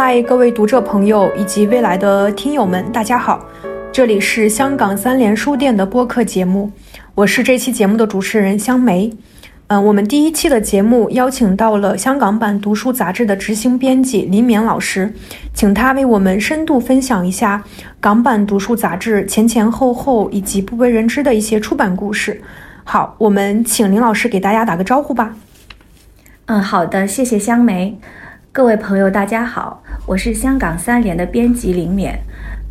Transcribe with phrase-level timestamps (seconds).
[0.00, 3.44] 嗨，各位读者朋友以及未来的听友们，大家好，
[3.90, 6.70] 这里是香港三联书店的播客节目，
[7.16, 9.12] 我是这期节目的主持人香梅。
[9.66, 15.12] 嗯，我们第一期的节目邀请到了香港版读书杂志的执行编辑林勉老师，
[15.52, 17.64] 请他为我们深度分享一下
[17.98, 22.40] 港版读书杂志前前后后以及不为人知的一些出版故事。
[22.84, 25.34] 好，我们请林老师给大家打个招呼吧。
[26.46, 27.98] 嗯，好的，谢谢香梅。
[28.58, 32.16] 各位朋友，大家好，我是香港三联的编辑林勉，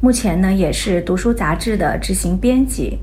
[0.01, 2.99] 目前呢也是读书杂志的执行编辑。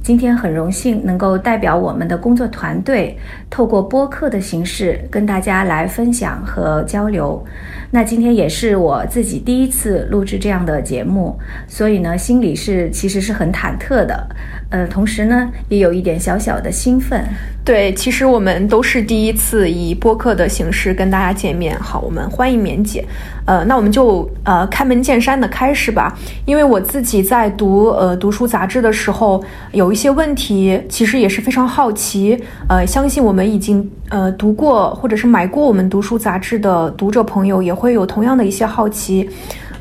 [0.00, 3.18] 今天很荣幸能够代表我们的工作团队，
[3.50, 7.44] 透过播客的形式跟大家来分享和交流。
[7.90, 14.28] 那今天也是我自己第一次录制这样的节目，所以呢，心里是其实是很忐忑的，
[14.74, 17.24] 呃，同时呢，也有一点小小的兴奋。
[17.64, 21.78] 对，其实我们都是第一次以播客的形式跟大家见面。
[21.78, 23.04] 好，我们欢迎棉姐。
[23.44, 26.18] 呃，那我们就呃开门见山的开始吧。
[26.44, 32.36] 因为我自己在读呃读书杂志的时候，有一些问题，其实也是非常好奇。
[32.68, 39.30] 呃，相信我们已经呃读过或者是买过我们读书杂志的读者朋友，也会有同样的一些好奇。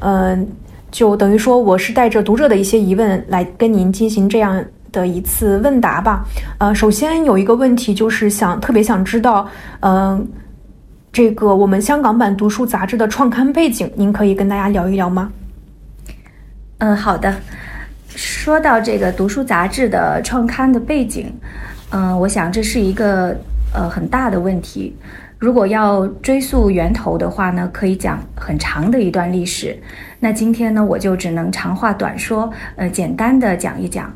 [0.01, 0.47] 嗯，
[0.91, 4.63] 就等于说我是带着读者的一些疑问来跟您进行这样。
[4.93, 6.23] 的一次问答吧，
[6.59, 9.45] 呃，首先有一个问题就是想特别想知道，
[9.81, 10.25] 嗯，
[11.11, 15.29] 这个我们香港版读书杂志的创刊背景，您可以跟大家聊一聊吗？
[16.77, 17.35] 嗯，好的。
[18.15, 21.33] 说到这个读书杂志的创刊的背景，
[21.89, 23.35] 嗯，我想这是一个
[23.73, 24.95] 呃很大的问题。
[25.39, 29.75] 如果要追溯源头的话呢，可以讲很长的一段历史。
[30.19, 34.13] 那今天呢，我就只能长话短说，呃，简单的讲一讲。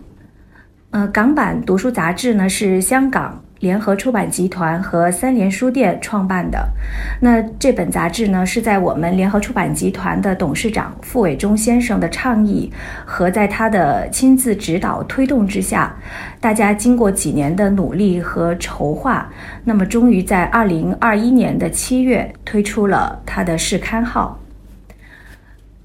[0.92, 6.66] 呃，港版读书杂志呢是香港联合出版集团和三联书店创办的。
[7.20, 12.72] 那这本杂志呢是在我们联合出版集团的董事长傅伟忠先生的倡议
[13.06, 15.94] 和在他的亲自指导推动之下，
[16.40, 19.30] 大家经过几年的努力和筹划，
[19.66, 24.40] 那么终于在二零二一年的七月推出了它的试刊号。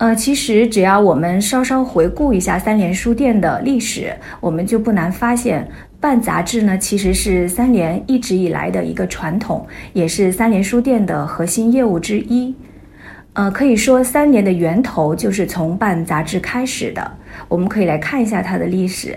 [0.03, 5.69] 呃，其实只要我们稍稍回顾一下三联书店的历史，我们就不难发现，
[6.01, 12.53] 办杂志呢其实是三联一直以来的一个传统，也是三联书店的核心业务之一。
[13.35, 17.13] 呃，可以说三联的源头就是从办杂志开始的。
[17.47, 19.17] 我们可以来看一下它的历史。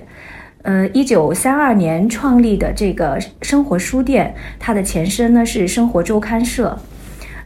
[0.62, 6.78] 呃，一九三二年创立的这个生活书店，它的前身呢是生活周刊社。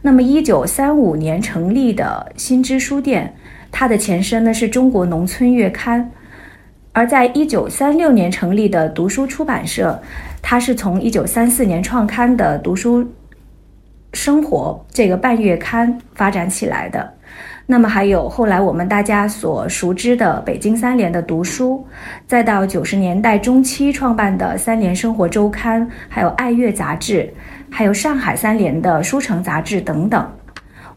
[0.02, 3.34] 那么，一九三五年成立的新知书店，
[3.70, 6.02] 它的前身呢是中国农村月刊；
[6.92, 10.00] 而在一九三六年成立的读书出版社，
[10.40, 13.06] 它是从一九三四年创刊的《读书
[14.14, 17.12] 生活》这个半月刊发展起来的。
[17.66, 21.86] 那么，还有后来我们大家所熟知的北京三联的读书，
[22.26, 27.32] 再到九十年代中期创办的三联生活周刊，还有爱乐杂志。
[27.70, 30.30] 还有上海三联的书城杂志等等，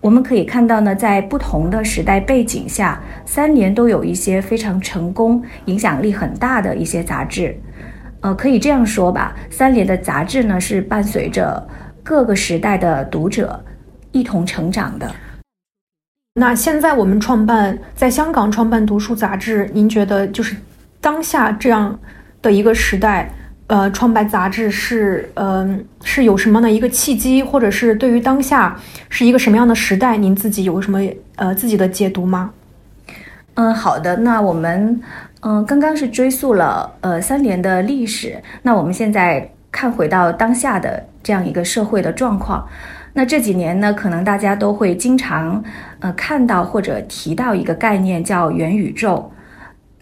[0.01, 7.55] 我们可以看到呢，在不同的时代背景下，三联都有一些非常成功、影响力很大的一些杂志。
[8.21, 11.65] 呃，可以这样说吧，三联的杂志呢是伴随着
[12.01, 13.63] 各个时代的读者
[14.11, 15.09] 一同成长的。
[16.35, 20.55] 那现在我们创办在香港创办读书杂志，您觉得就是
[20.99, 21.97] 当下这样
[22.41, 23.29] 的一个时代？
[23.73, 28.79] 呃，创办杂志是，嗯，是有什么样的一个契机，或者是对于当下
[29.09, 30.99] 是一个什么样的时代，您自己有什么
[31.37, 32.51] 呃自己的解读吗？
[33.55, 35.01] 嗯，好的，那我们
[35.39, 42.63] 嗯刚刚是追溯了呃三联的历史，那我们现在看回到当下的这样一个社会的状况，
[43.13, 45.63] 那这几年呢，可能大家都会经常
[45.99, 49.32] 呃看到或者提到一个概念叫元宇宙。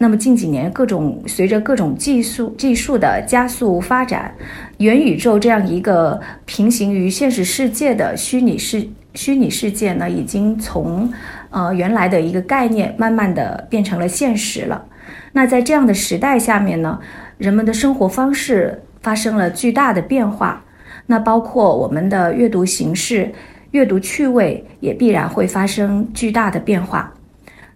[0.02, 4.34] 那么近几年，各种随着各种技术技术的加速发展，
[4.78, 8.84] 元宇宙这样一个平行于现实世界的虚拟世
[9.14, 11.08] 虚拟世界呢，已经从
[11.50, 14.84] 呃原来的一个概念，慢慢的变成了现实了。
[15.30, 16.98] 那在这样的时代下面呢，
[17.38, 20.64] 人们的生活方式发生了巨大的变化，
[21.06, 23.30] 那包括我们的阅读形式、
[23.70, 27.14] 阅读趣味也必然会发生巨大的变化。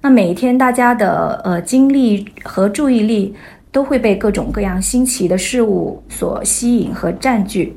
[0.06, 3.34] 那每一天，大家的呃精力和注意力
[3.72, 7.76] 都会被各种各样新奇的事物所吸引和占据。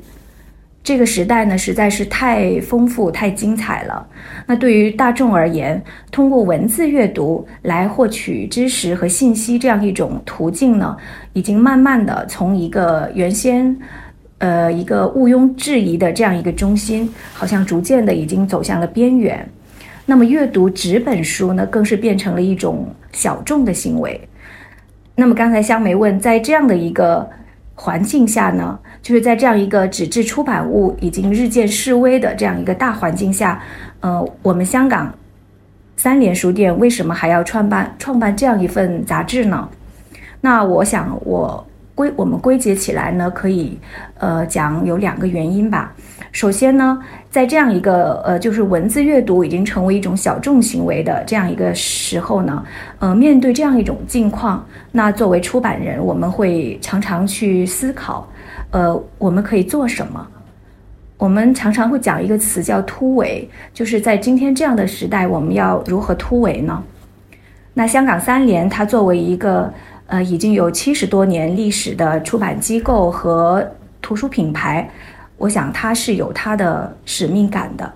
[0.84, 4.06] 这个时代呢，实在是太丰富、太精彩了。
[4.46, 5.82] 那对于大众而言，
[6.12, 10.96] 通过文字阅读来获取知识和信息这样一种途径呢，
[11.32, 13.76] 已经慢慢的从一个原先
[14.38, 19.44] 呃一个毋庸置疑的这样一个中心，好像逐渐的已经走向了边缘。
[20.10, 24.20] 那么阅读纸本书呢，更是变成了一种小众的行为。
[25.14, 27.30] 那么刚才香梅问，在这样的一个
[27.76, 33.62] 环境下呢，就是在这样一个纸质出版物已经日渐式微的这样一个大环境下，
[34.00, 35.14] 呃，我们香港
[35.96, 39.68] 三联书店为什么还要创办创办这样一份杂志呢？
[40.40, 41.64] 那我想我。
[42.00, 43.78] 归我们归结起来呢，可以
[44.18, 45.92] 呃讲有两个原因吧。
[46.32, 46.98] 首先呢，
[47.30, 52.64] 在这样一个呃就是文字阅读已经成为一种小众行为的这样一个时候呢，
[53.00, 58.26] 呃面对这样一种境况，那作为出版人，我们会常常去思考，
[58.70, 60.26] 呃我们可以做什么？
[61.18, 66.82] 我们常常会讲一个词叫突围，就是在今天这样的时代，我们要如何突围呢？
[67.74, 69.70] 那香港三联它作为一个。
[70.10, 73.64] 呃，已经有七十多年历史的出版机构和
[74.02, 74.90] 图书品牌，
[75.38, 77.90] 我想它是有它的使命感的。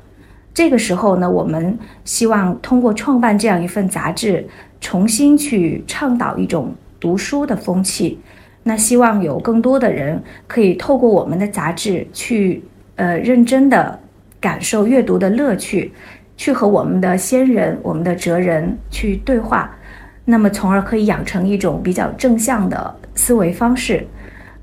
[0.54, 4.46] 这个时候呢，我们希望通过创办这样一份杂志，
[4.80, 8.20] 重新去倡导一种读书的风气。
[8.62, 12.62] 那希望有更多的人可以透过我们的杂志去，
[12.94, 13.98] 呃，认真的
[14.40, 15.92] 感受阅读的乐趣，
[16.36, 19.76] 去和我们的先人、我们的哲人去对话。
[20.24, 24.06] 那么，从而可以养成一种比较正向的思维方式，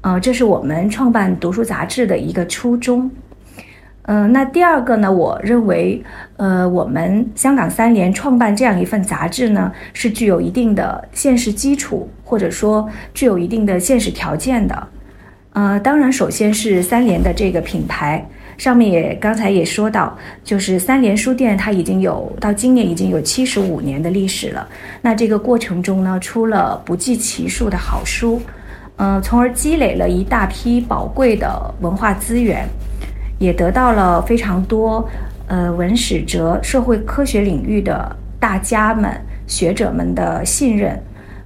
[0.01, 3.11] 呃，这是我们创办读书杂志的一个初衷。
[4.03, 6.03] 嗯，那第二个呢，我认为，
[6.37, 14.87] 呃，我们香港三联创办这样一份杂志呢，是具有一定的现实基础，或者说具有一定的现实条件的。
[15.53, 18.27] 呃，当然，首先是三联的这个品牌。
[18.61, 24.67] 上面也刚才也说到，就是三联书店，它已经有到今年已经有七十五年的历史了。
[25.01, 28.39] 那这个过程中呢，出了不计其数的好书，
[28.97, 32.69] 嗯，从而积累了一大批宝贵的文化资源，
[33.39, 35.09] 也得到了非常多
[35.47, 39.11] 呃文史哲、社会科学领域的大家们、
[39.47, 41.01] 学者们的信任。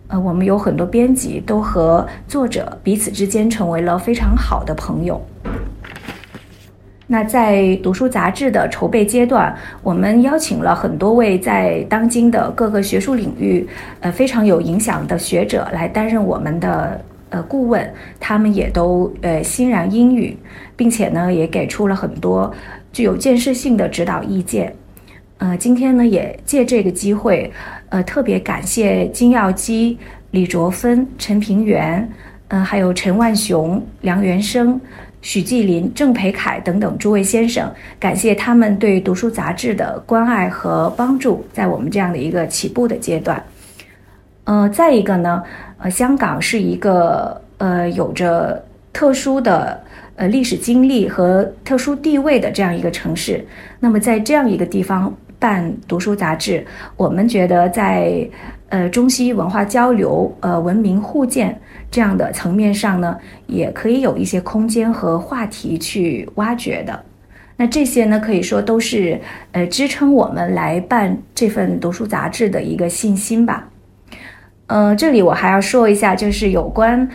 [0.09, 5.25] 呃，我们有很多编辑都和作者彼此之间成为了非常好的朋友。
[7.07, 13.67] 那在读书杂志的筹备阶段，我们邀请了很多位在当今的各个学术领域，
[13.99, 16.99] 呃非常有影响的学者来担任我们的
[17.29, 17.87] 呃顾问，
[18.19, 20.35] 他们也都呃欣然应允，
[20.75, 22.51] 并且呢也给出了很多
[22.91, 24.73] 具有建设性的指导意见。
[25.37, 27.51] 呃，今天呢也借这个机会，
[27.89, 29.95] 呃特别感谢金耀基、
[30.31, 32.09] 李卓芬、陈平原，
[32.47, 34.81] 嗯还有陈万雄、梁元生。
[35.25, 37.67] 许继林、郑培凯等等诸位先生，
[37.99, 43.43] 感谢他们对读书杂志的关爱和帮助，在我们这样的一个起步的阶段。
[44.43, 45.41] 呃，再一个呢，
[45.79, 48.63] 呃，香港是一个呃有着
[48.93, 49.81] 特殊的
[50.15, 53.43] 呃历史经历和特殊地位的这样一个城市。
[53.79, 56.63] 那么在这样一个地方办读书杂志，
[56.95, 58.29] 我们觉得在
[58.75, 61.57] 呃中西文化交流、呃文明互鉴。
[61.89, 63.17] 这样的层面上呢，
[63.47, 67.01] 也可以有一些空间和话题去挖掘的。
[67.55, 69.17] 那这些呢，可以说都是
[69.53, 73.69] 呃支撑我们来办这份读书杂志的一个信心吧。
[74.67, 77.07] 呃，这里我还要说一下，就是有关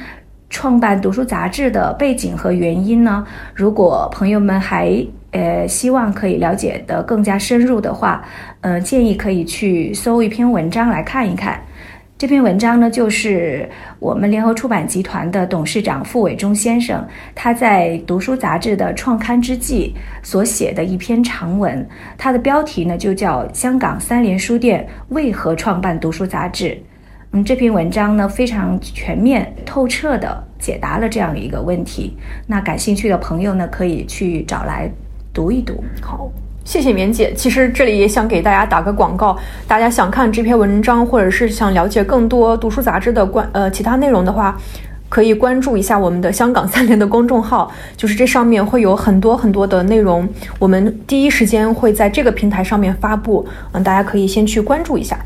[0.48, 3.26] 创办读书杂志的背景和原因呢。
[3.54, 8.22] 如果朋友们还呃希望可以了解的更加深入的话，
[8.60, 11.60] 呃，建议可以去搜一篇文章来看一看。
[12.18, 13.66] 这篇文章呢，就是
[13.98, 17.02] 我们联合出版集团的董事长傅伟忠先生
[17.34, 26.66] 他在读书杂志的创刊之际所写的一篇长文，它的标题呢就叫《香港三联书店为何创办读书杂志》。
[27.32, 32.14] 嗯，这篇文章呢非常全面透彻的解答了这样一个问题。
[32.46, 34.90] 那感兴趣的朋友呢，可以去找来
[35.40, 35.82] 读一读。
[36.02, 36.30] 好。
[36.62, 37.32] 谢谢棉姐。
[37.32, 44.54] 其实这里也想给大家打个广告，大家想看这篇文章，或者是想了解更多读书杂志的关呃其他内容的话，
[45.08, 50.28] 可以关注一下我们的香港三联的公众号，就是这上面会有很多很多的内容，
[50.58, 55.18] 我们第一时间会在这个平台上面发布，嗯，大家可以先去关注一下。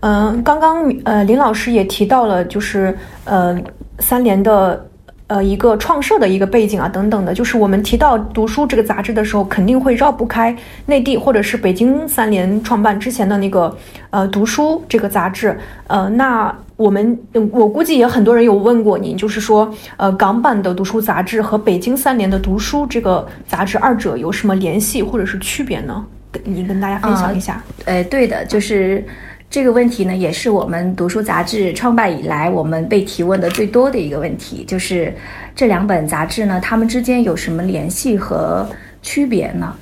[0.00, 3.56] 嗯，刚刚呃林老师也提到了，就是呃
[3.98, 4.84] 三联的。
[5.28, 10.56] 呃，一个创设的一个背景啊，等等的，就是我们提到读书这个杂志的时候，肯定会绕不开
[10.86, 13.76] 内地或者是北京三联创办之前的那个
[14.08, 15.54] 呃读书这个杂志。
[15.86, 17.18] 呃，那我们
[17.52, 26.02] 我估计也很多人有问过您，就是说呃港版的读书杂志和北京三联的读书这个杂志二者有什么联系或者是区别呢？
[26.44, 27.62] 您跟大家分享一下。
[27.84, 29.04] 呃，对的，就是。
[29.50, 35.14] 这个问题呢，也是我们读书杂志创办以来我们被提问的最多的一个问题，就是
[35.54, 38.68] 这两本杂志呢，它们之间有什么联系和
[39.00, 39.74] 区别呢？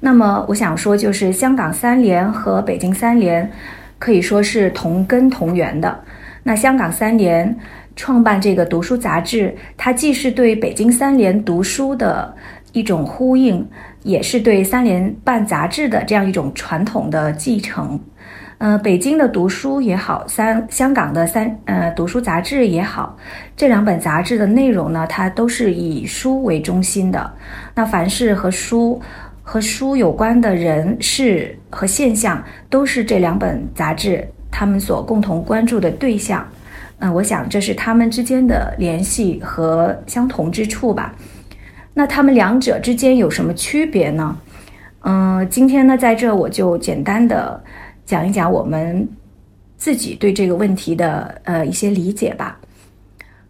[0.00, 3.50] 那么我想说，就是香港三联和北京三联
[3.98, 5.98] 可以说是同根同源的。
[6.42, 7.58] 那香港三联
[7.96, 12.34] 创办这个读书杂志，它既是对北京三联读书的
[12.72, 13.66] 一种呼应，
[14.02, 17.98] 也是对三联办杂志的这样一种传统的继承。
[18.58, 23.16] 呃，北京的读书也好，三香港的三呃读书杂志也好，
[23.56, 27.32] 这两本杂志的内容呢，它都是以书为中心的。
[27.74, 29.00] 那凡是和书
[29.42, 36.46] 和书有关的人事和现象，都是这两本杂志他们所共同关注的对象。
[36.98, 41.14] 嗯，我想这是他们之间的联系和相同之处吧。
[41.92, 44.36] 那他们两者之间有什么区别呢？
[45.00, 47.62] 嗯，今天呢，在这我就简单的。
[48.06, 49.08] 讲一讲我们
[49.76, 52.58] 自己对这个问题的呃一些理解吧。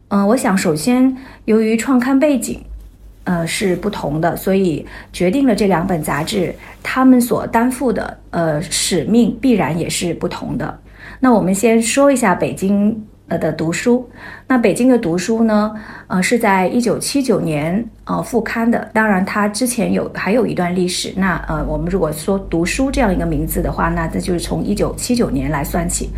[0.09, 1.17] 嗯，我想首先
[1.47, 2.61] 由于创刊背景
[3.25, 10.79] 呃是不同的，所以决定了这两本杂志他们所担负的呃使命必然也是不同的。
[11.21, 13.07] 那我们先说一下北京。
[13.31, 14.11] 呃的读书，
[14.49, 15.73] 那北京的读书呢？
[16.09, 18.91] 呃，是在一九七九年呃复刊的。
[18.93, 21.13] 当然，它之前有还有一段历史。
[21.17, 26.11] 那呃，我们如果说读书这样一个名字的话，那这就是从一九七九年来算起。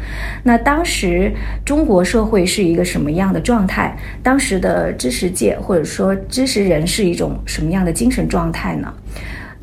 [0.42, 1.30] 那当时
[1.66, 3.94] 中国社会是一个什么样的状态？
[4.22, 8.92] 当时的知识界或者说知识人是一种什么样的精神状态呢？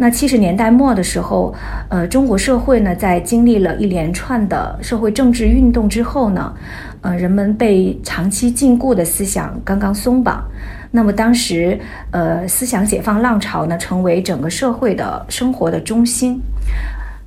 [0.02, 1.54] 那七十年代末的时候，
[1.90, 6.54] 呃，中国社会呢，在经历了一连串的社会政治运动之后呢，
[7.02, 10.42] 呃，人们被长期禁锢的思想刚刚松绑。
[10.90, 11.78] 那么当时，
[12.12, 16.42] 呃，思想解放浪潮呢，成为整个社会的生活的中心。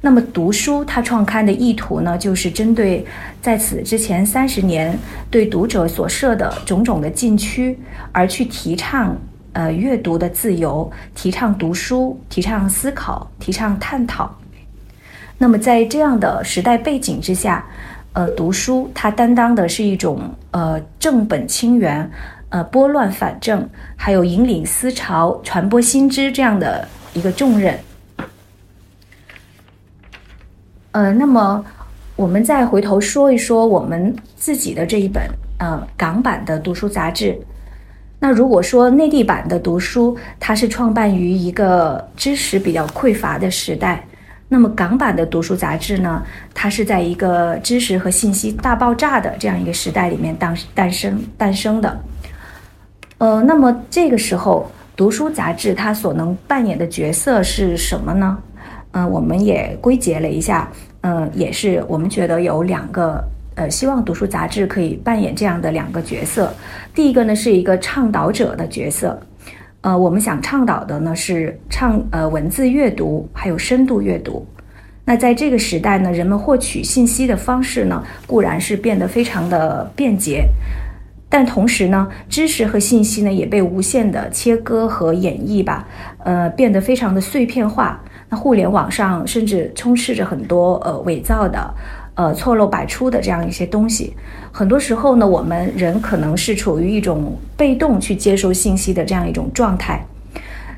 [0.00, 3.04] 那么读书，它创刊的意图呢，就是针对
[3.42, 4.98] 在此之前三十年
[5.30, 7.78] 对读者所设的种种的禁区，
[8.12, 9.14] 而去提倡。
[9.52, 14.34] 呃，阅读的自由，提倡读书，提倡思考，提倡探讨。
[15.36, 17.66] 那么，在这样的时代背景之下，
[18.14, 20.20] 呃，读书它担当的是一种
[20.52, 22.10] 呃正本清源，
[22.48, 27.78] 呃拨乱反正，还有引领思潮、传播新知这样的一个重任。
[30.92, 31.62] 呃，那么
[32.16, 35.28] 我们再回头说一说我们自己的这一本
[35.58, 37.38] 呃港版的读书杂志。
[38.24, 44.06] 那如果说内地版的读书，它是创办于一个知识比较匮乏的时代，
[44.48, 46.22] 那么港版的读书杂志呢，
[46.54, 52.00] 它是在一个知识和信息大爆炸的这样一个时代里面诞诞生诞生的。
[53.18, 58.38] 呃，那么这个时候读书杂志它所能扮演的角色是什么呢？
[58.92, 63.20] 嗯，我们也归结了一下，嗯，也是我们觉得有两个。
[63.54, 66.52] 呃，希望读书杂志可以扮演这样的两个角色。
[66.94, 69.20] 第一个呢，是一个倡导者的角色。
[69.82, 74.46] 呃，我们想倡导的呢是倡呃文字阅读，还有深度阅读。
[75.04, 80.44] 那在这个时代呢，人们获取信息的方式呢，固然是变得非常的便捷，
[81.28, 88.00] 但同时呢，知识和信息呢也被无限的切割和演绎吧，呃，变得非常的碎片化。
[88.28, 91.74] 那互联网上甚至充斥着很多呃伪造的。
[92.14, 94.14] 呃，错漏百出的这样一些东西，
[94.52, 100.04] 很多时候呢，我们人可能是处于一种被动去接收信息的这样一种状态。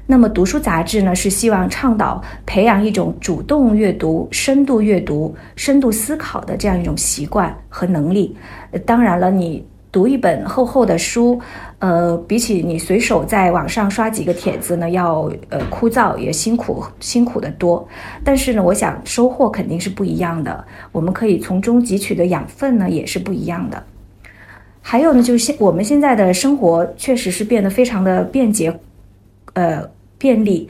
[0.07, 8.37] 那么，读书杂志呢，是希望倡导培养一种主动阅读、深度阅读、深度思考的这样一种习惯和能力。
[8.87, 9.65] 当然了，你。
[9.95, 11.41] 读一本厚厚的书，
[11.85, 17.87] 呃，比起你随手在网上刷几个帖子呢，要呃枯燥也辛苦辛苦的多。
[18.25, 20.65] 但是呢，我想收获肯定是不一样的。
[20.93, 23.83] 我们可以从中汲取的养分呢，也是不一样的。
[24.81, 28.75] 还有呢，就是现我们现在的生活确实是变得非常的便捷，
[29.53, 29.87] 呃，
[30.17, 30.67] 便利。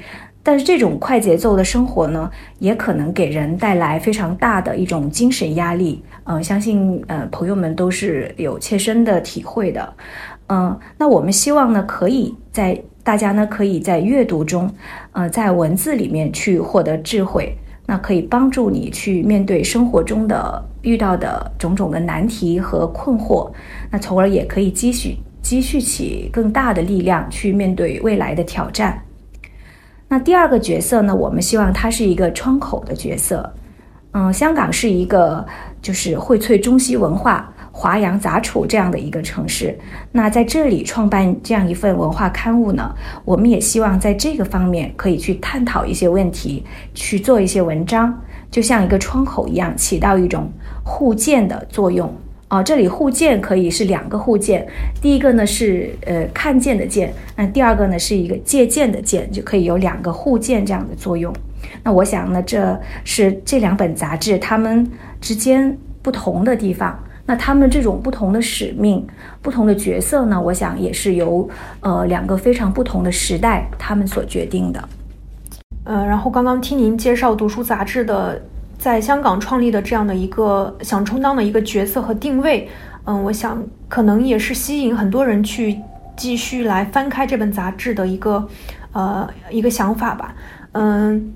[0.47, 2.29] 但是这种快节奏的生活呢，
[2.59, 6.03] 也可能给人带来非常大的一种精神压力。
[6.25, 9.91] 嗯，相信呃朋友们都是有切身的体会的。
[10.49, 14.71] 嗯，那我们希望呢，可以在大家呢可以在阅读中，
[15.13, 23.51] 呃，在文字里面去获得智慧，那可以帮助你去面对生活中的遇到的种种的难题和困惑，
[23.91, 29.03] 那从而也可以积蓄积蓄起更大的力量去面对未来的挑战。
[30.09, 31.15] 那第二个角色呢？
[31.15, 33.53] 我们希望它是一个窗口的角色。
[34.13, 35.45] 嗯，香港是一个
[35.83, 39.77] 就是荟萃中西文化、华阳杂处这样的一个城市。
[40.13, 46.65] 那在这里创办这样一份文化刊物呢，我们也希望在这个方面可以去探讨一些问题，
[46.95, 48.17] 去做一些文章，
[48.49, 50.49] 就像一个窗口一样，起到一种
[50.85, 52.09] 互鉴的作用。
[52.49, 54.65] 哦，这里互鉴可以是两个互鉴，
[55.03, 61.35] 第一个呢是呃看见的见，那第二个呢是一个借鉴的鉴，就可以有两个互鉴这样的作用。
[61.83, 64.89] 那我想呢，这是这两本杂志它们
[65.21, 66.97] 之间不同的地方。
[67.27, 69.07] 那他们这种不同的使命、
[69.41, 71.49] 不同的角色呢，我想也是由
[71.81, 74.89] 呃两个非常不同的时代他们所决定的。
[75.85, 78.41] 呃，然后刚刚听您介绍读书杂志的
[78.79, 82.69] 在香港创立的这样的一个想充当的一个角色和定位，
[83.05, 85.79] 嗯，我想可能也是吸引很多人去
[86.17, 88.47] 继续来翻开这本杂志的一个
[88.93, 90.35] 呃一个想法吧，
[90.73, 91.33] 嗯。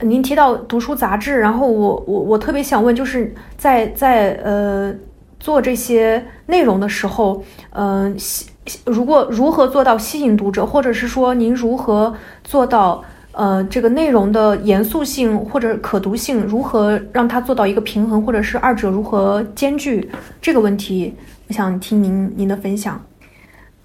[0.00, 4.94] 您提到读书杂志，然后我我我特别想问，就是在在呃
[5.40, 8.50] 做这些内容的时候，嗯，吸
[8.84, 20.10] 如果如何做到吸引读者，或者是说您如何做到呃这个内容的严肃性或者可读性，如何让它做到一个平衡，或者是二者如何兼具
[20.42, 21.14] 这个问题，
[21.48, 23.00] 我想听您您的分享。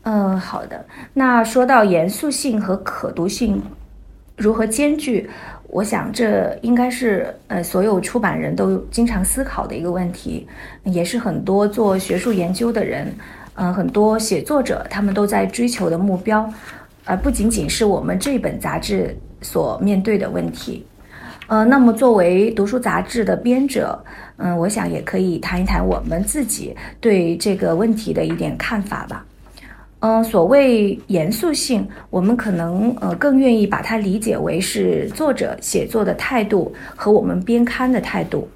[0.04, 0.86] 嗯，好的。
[1.14, 3.62] 那说到严肃性和可读性
[4.36, 5.30] 如何兼具？
[5.72, 10.46] 我想，这应该是呃所有出版人都经常思考的一个问题，
[10.84, 13.08] 也是很多做学术研究的人，
[13.56, 16.48] 嗯，很多写作者他们都在追求的目标，
[17.06, 20.86] 而不仅仅是我们这本杂志所面对的问题。
[21.48, 23.98] 呃，那么作为读书杂志的编者，
[24.38, 29.26] 嗯，我想也可以谈一谈我们自己对这个问题的一点看法吧。
[30.02, 38.50] 嗯，所谓严肃性，我们可能呃更愿意把它理解为是作者写作的态度和我们编刊的态度。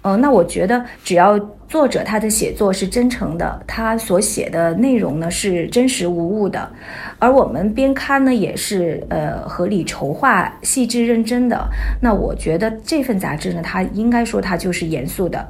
[0.00, 6.66] 呃，那我觉得只要作者他的写作是真诚的，他所写的内容呢是真实无误的，
[7.18, 11.68] 而我们编刊呢也是呃合理筹划、细致认真的，
[12.00, 15.46] 那我觉得这份杂志呢，它应该说它就是严肃的。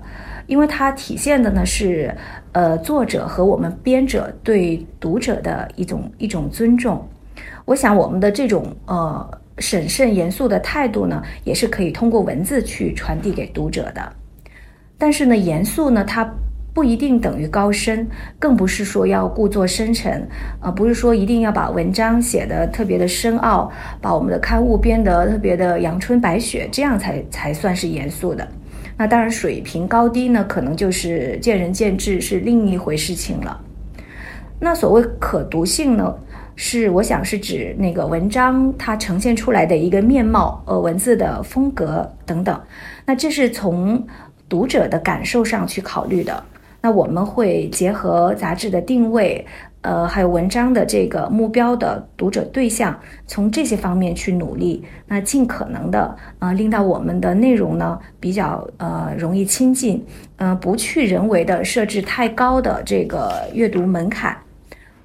[0.49, 2.13] 因为它体现的呢是，
[2.52, 7.06] 呃，作者和我们编者对读者的一种一种尊重。
[7.67, 14.13] 我想我们的这种呃审慎严肃的态度呢，也是可以通过文字去传递给读者的。
[14.97, 16.28] 但是呢，严肃呢，它
[16.73, 18.08] 不一定等于高深，
[18.39, 20.26] 更不是说要故作深沉，
[20.61, 28.49] 啊，不是说一定要把文章写得特别的深奥，把我们的刊物编得特别的阳春白雪，这样才才算是严肃的。
[28.99, 33.58] 那当然，水平高低呢，可能就是见仁见智，是另一回事情了。
[34.58, 36.13] 那所谓可读性呢，
[36.56, 42.61] 是我想是指那个文章它呈现出来的一个面貌，呃，文字的风格等等。
[43.06, 44.04] 那这是从
[44.49, 46.43] 读者的感受上去考虑的。
[46.80, 49.47] 那我们会结合杂志的定位。
[49.82, 60.04] 呃，还有文章的这个目标的读者对象，从这些方面去努力，那尽可能的呃，令到我们的内容呢比较呃容易亲近，
[60.36, 64.36] 呃，不去人为的设置太高的这个阅读门槛，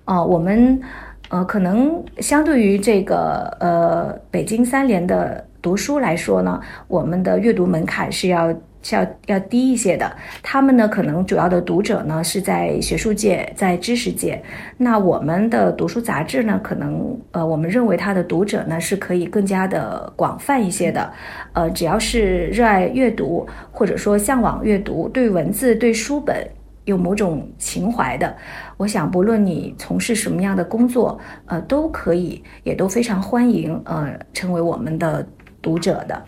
[0.06, 0.82] 啊，我们
[1.30, 8.54] 呃可能相对于这个呃北京三联的读书来说呢，我们的阅读门槛是要。
[8.84, 14.40] 是要要低一些的，他们呢可能主要的读者呢是在学术界，在知识界。
[14.78, 21.12] 那我们的读书杂志呢，可能呃，我们认为它的读者呢是可以更加的广泛一些的。
[21.54, 26.46] 呃，只要是热爱阅读，或者说向往阅读，对文字、对书本
[26.84, 28.36] 有某种情怀的，
[28.76, 35.26] 我想不论你从事什么样的工作，呃，都可以，也都非常欢迎呃成为我们的
[35.62, 36.22] 读者的。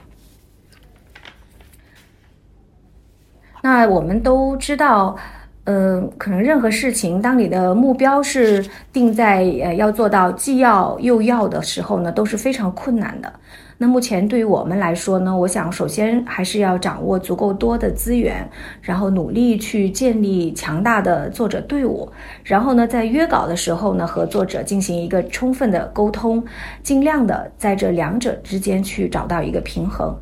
[3.66, 5.16] 那我们都知道，
[5.64, 13.34] 嗯，可能任何事情，当你的目标是定在呃要做到既要又要的时候呢，都是非常困难的。
[13.80, 18.48] 那目前对于我们来说呢，我想首先还是要掌握足够多的资源，
[18.84, 22.08] 然后努力去建立强大的作者队伍，
[22.44, 26.44] 然后呢，在约稿的时候呢，和作者进行一个充分的沟通，
[26.84, 30.16] 尽量的在这两者之间去找到一个平衡。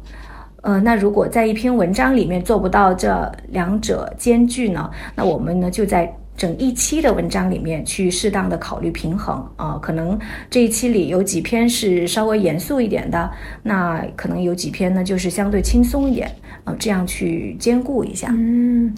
[0.64, 4.90] 呃，那如果在一篇文章里面做不到这两者兼具呢？
[5.14, 9.78] 那我们呢就在整一期的文章里面去适当的考虑平衡啊。
[9.82, 10.18] 可能
[10.50, 13.30] 这一期里有几篇是稍微严肃一点的，
[13.62, 16.32] 那可能有几篇呢就是相对轻松一点
[16.64, 18.30] 啊，这样去兼顾一下。
[18.32, 18.96] 嗯，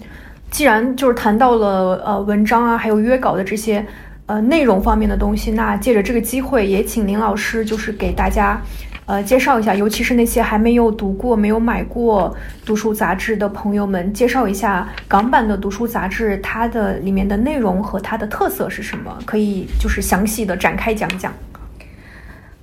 [0.52, 3.84] 既然就是谈到了呃文章啊，还有约稿的这些
[4.26, 8.62] 呃内容方面的东西，那借着这个机会，也请林老师就是给大家。
[9.06, 19.16] 呃，介绍一下，尤其是那些还没有读过、没有买过读书杂志的朋友们，介绍一下港版的读书杂志，它的里面的内容和它的特色是什么？
[19.24, 21.32] 可以就是详细的展开讲讲。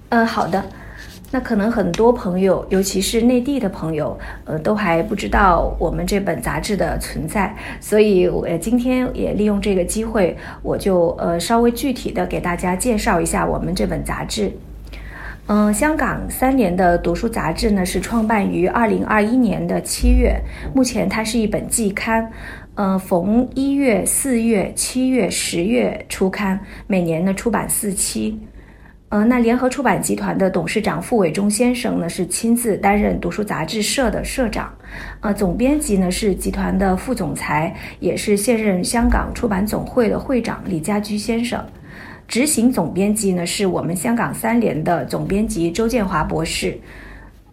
[0.10, 0.63] 嗯，好的。
[1.32, 14.51] 那可能很多朋友，尤其是内地的朋友，呃，都还不知道我们这本杂志的存在，所以我今天也利用这个机会，我就呃稍微具体的给大家介绍一下我们这本杂志。
[15.56, 20.36] 嗯，香港三联的读书杂志呢是创办于二零二一年的七月，
[20.74, 22.28] 目前它是一本季刊，
[22.74, 28.39] 呃，逢一月、四月、七月、十月出刊，每年呢出版四期。
[29.10, 34.74] 呃，那联合出版集团的董事长傅伟忠先生呢是亲自担任读书杂志社的社长，
[35.20, 41.63] 呃，总编辑呢是集团的副总裁，也是现任香港出版总会的会长李家驹先生。
[42.34, 46.76] 执行总编辑呢是我们香港三联的总编辑周建华博士。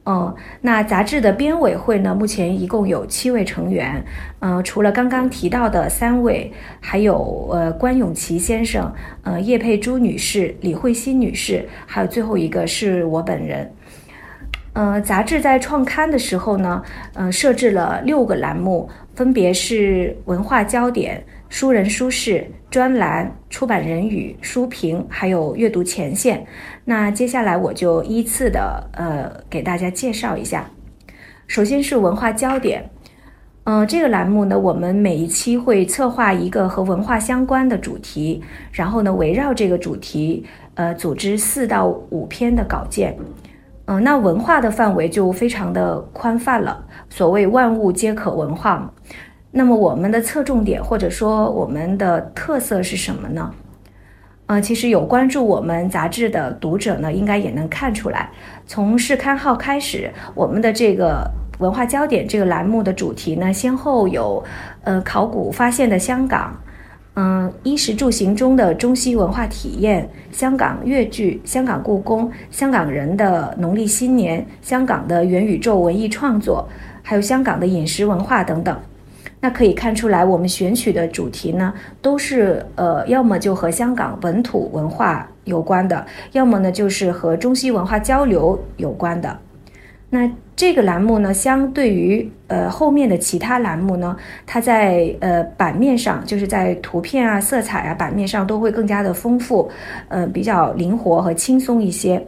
[0.04, 4.02] 哦，那杂志的编委会呢，目前一共有七位成员。
[4.38, 8.90] 呃，除了刚刚提到的三位，还有呃关永琪先生、
[9.22, 13.70] 呃叶佩珠女士、李慧欣女士，还有最后一个是我本人。
[14.72, 16.82] 呃，杂志在创刊的时候呢，
[17.14, 21.24] 呃设置了六个栏目，分别是文化焦点。
[21.48, 26.46] 书人书事专栏、出版人语、书评，还有阅读前线。
[26.84, 30.70] 那接下来我就依次的呃给大家介绍一下。
[31.48, 32.88] 首先是文化焦点，
[33.64, 43.16] 嗯，这个栏目呢，我们每一期会策划一个和文化相关的主题，然后呢，围绕这个主题，呃，组织四到五篇的稿件。
[43.90, 48.88] 嗯，那文化的范围就非常的宽泛了，所谓万物皆可文化嘛。
[49.50, 53.52] 那么我们的侧重点或者说我们的特色是什么呢？
[54.46, 58.30] 呃，其实有关注我们杂志的读者呢，应该也能看出来，
[58.64, 64.44] 从试刊号开始，我们的这个文化焦点这个栏目的主题呢，先后有，
[64.84, 66.56] 呃，考古发现的香港，
[67.14, 76.68] 嗯，衣食住行中的中西文化体验，香港粤剧，香港故宫，香港人的农历新年，香港的元宇宙文艺创作，
[77.02, 78.74] 还有香港的饮食文化等等。
[79.40, 89.38] 那可以看出来，我们选取的主题呢，都是呃，要么就和香港本土文化有关的，要么呢就是和中西文化交流有关的。
[90.10, 99.70] 那这个栏目呢，相对于呃后面的其他栏目呢，它在呃版面上，就是在图片啊、色彩啊版面上都会更加的丰富，
[100.08, 102.22] 嗯，比较灵活和轻松一些。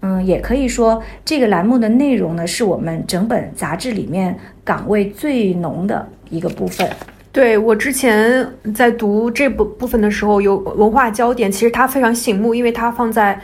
[0.00, 6.88] 嗯，也可以说这个栏目的内容呢，是我们整本杂志里面岗位最浓的一个部分。
[7.32, 13.36] 对我之前在读这部部分的时候，有文化焦点，其实它非常醒目，因为它放在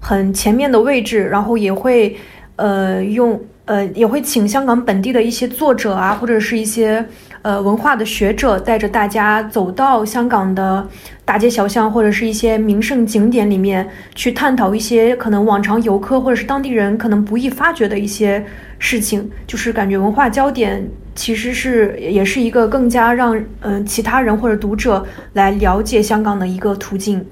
[0.00, 2.16] 很前面的位置，然后也会
[2.56, 7.04] 呃用呃也会请香港本地的一些作者啊，或者是一些。
[7.44, 10.88] 呃，文化的学者带着大家走到香港的
[11.26, 18.42] 大街小巷，或者是一些名胜景点里面，去探讨一些可能往常游客或者是当地人可能不易发觉的一些
[18.78, 19.30] 事情。
[19.46, 27.22] 就是感觉文化焦点其实是也是一个更加让嗯其他人或者读者来了解香港的一个途径。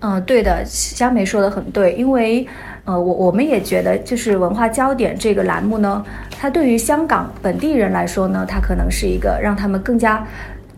[0.00, 2.46] 嗯，对的，香梅说的很对，因为。
[2.84, 6.04] 呃，我我们也觉得，就是文化焦点这个栏目呢，
[6.38, 10.26] 它对于香港本地人来说呢，它可能是一个让他们更加。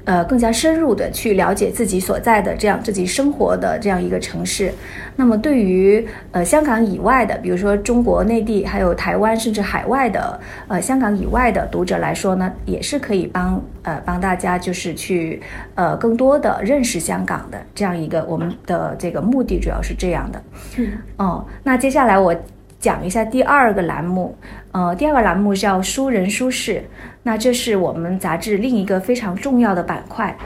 [0.04, 4.72] 呃，更加深入的去了解自己所在的这样自己生活的这样一个城市。
[5.16, 10.38] 那么，对于呃香港以外的，比如说中国内地，还有台湾，甚至海外的
[10.68, 15.40] 呃香港以外的读者来说呢，也是可以帮呃帮大家就是去
[15.74, 20.42] 呃更多的认识香港的这样一个我们的这个目的主要是这样的。
[20.76, 22.34] 嗯，哦，那接下来我。
[22.80, 24.36] 讲一下第二个栏目，
[24.72, 26.84] 呃，第二个栏目叫书人书事，
[27.24, 30.37] 那这是我们杂志另一个非常重要的板块。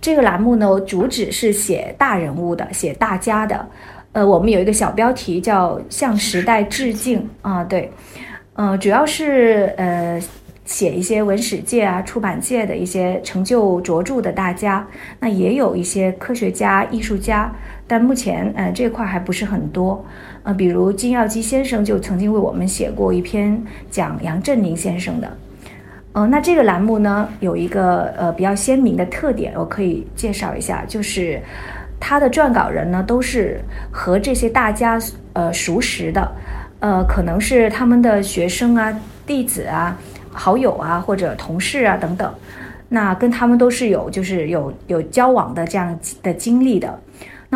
[0.00, 3.68] 这个栏目呢，主旨是写大人物的，写大家的。
[4.12, 7.90] 呃，我们有一个小标题叫向时代致敬啊，对，
[8.54, 10.22] 呃，主要是呃
[10.64, 14.86] 写一些文史界啊、出版界的一些成就卓著的大家，
[15.18, 17.52] 那也有一些科学家、艺术家，
[17.88, 20.02] 但目前呃这块还不是很多。
[20.44, 25.36] 呃，比如金耀基先生就曾经为我们写过一篇讲杨振宁先生的。
[26.16, 31.38] 呃，那这个栏目呢有一个呃比较鲜明的特点，我可以介绍一下，就是
[32.00, 34.98] 他的撰稿人呢都是和这些大家
[35.34, 36.32] 呃熟识的，
[36.80, 38.90] 呃，可能是他们的学生啊、
[39.26, 39.94] 弟子啊、
[40.30, 42.32] 好友啊或者同事啊等等，
[42.88, 46.98] 那跟他们都是有就是有有交往的这样的经历的。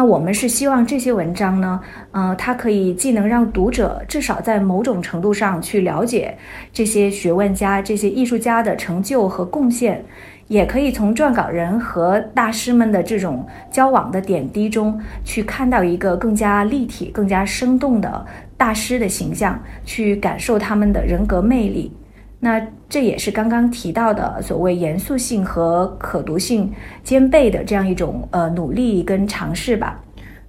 [0.00, 1.78] 那我们是希望这些文章呢，
[2.12, 6.34] 呃，它可以既能让读者至少在某种程度上去了解
[6.72, 10.02] 这些学问家、这些艺术家的成就和贡献，
[10.48, 18.24] 也可以从撰稿人和大师们的这种交往的点滴中去看到一个更加立体、更加生动的
[18.56, 21.92] 大师的形象，去感受他们的人格魅力。
[22.40, 26.72] 那这也是刚刚提到的所谓严肃性和可读性
[27.04, 30.00] 兼备的这样一种呃努力跟尝试吧。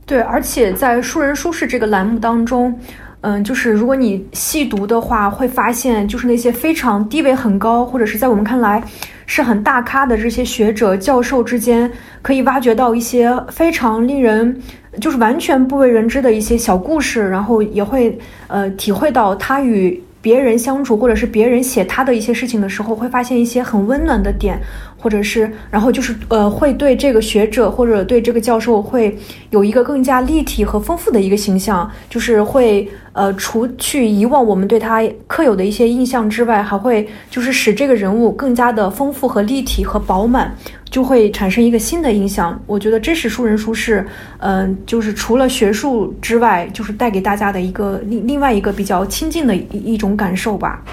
[0.06, 2.74] 对，而且在书人书事这个栏目当中，
[3.22, 8.84] 嗯，就是如果你细读的话，会发现就是那些非常地位很高，或者是在我们看来
[9.26, 11.90] 是很大咖的这些学者、教授之间，
[12.22, 14.62] 可以挖掘到一些非常令人
[15.00, 24.60] 就是完全不为人知的一些小故事，然后也会呃体会到他与别人相处，或者是别人写他的一些事情的时候，会发现一些很温暖的点。
[25.02, 29.18] 或者是，然后就是呃，会对这个学者或者对这个教授会
[29.50, 40.56] 有一个更加立体和丰富的一个形象，就是会呃，除去以往我们对他刻有的一些印象之外，还会就是使这个人物更加的丰富和立体和饱满，
[40.90, 42.58] 就会产生一个新的印象。
[42.68, 44.06] 我觉得真实书人书是，
[44.38, 50.84] 嗯，就是除了学术之外，就是带给大家的一个另另外一个比较亲近的一一种感受吧。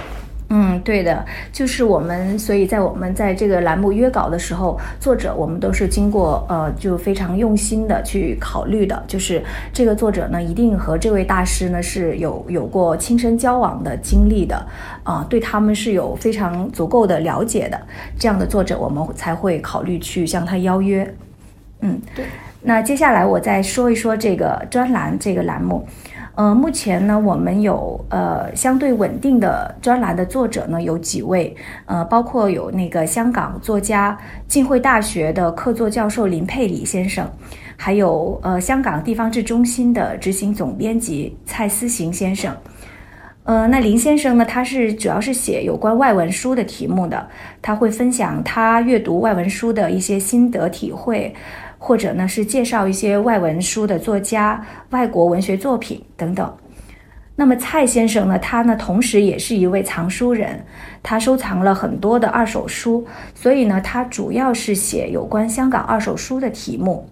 [0.50, 9.42] 嗯，对的，就是我们，所以在我们在这个栏目约稿的时候，作者我们都是经过呃，就非常用心的去考虑的，就是
[9.74, 14.66] 这个作者呢，一定和这位大师呢是有有过亲身交往的经历的，
[15.02, 17.78] 啊，对他们是有非常足够的了解的，
[18.18, 21.14] 这样的作者我们才会考虑去向他邀约。
[21.80, 22.24] 嗯，对。
[22.62, 25.86] 那接下来我再说一说这个专栏这个栏目。
[26.38, 31.52] 呃，目前呢，我们有呃相对稳定的专栏的作者呢有几位，
[31.86, 37.28] 呃，包括有那个香港作家、浸会大学的客座教授林佩里先生，
[37.76, 42.56] 还有呃香港地方志中心的执行总编辑蔡思行先生。
[43.42, 47.26] 呃，那林先生呢，他是主要是写有关外文书的题目的，
[47.60, 51.34] 他会分享他阅读外文书的一些心得体会。
[51.78, 56.52] 或者呢是介绍一些外文书的作家、外国文学作品等等。
[57.36, 60.64] 那么蔡先生呢，他呢同时也是一位藏书人，
[61.04, 67.08] 他收藏了很多的二手书，所以呢他主要是写有关香港二手书的题目。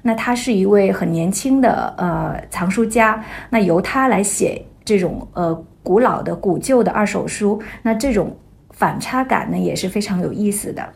[0.00, 8.36] 那他是一位很年轻的呃藏书家，那由他来写这种呃古老的古旧的二手书，那这种
[8.70, 10.88] 反差感呢也是非常有意思的。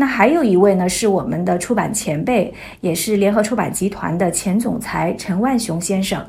[0.00, 6.24] 那还有一位呢，是我们的出版前辈，也是联合出版集团的前总裁陈万雄先生。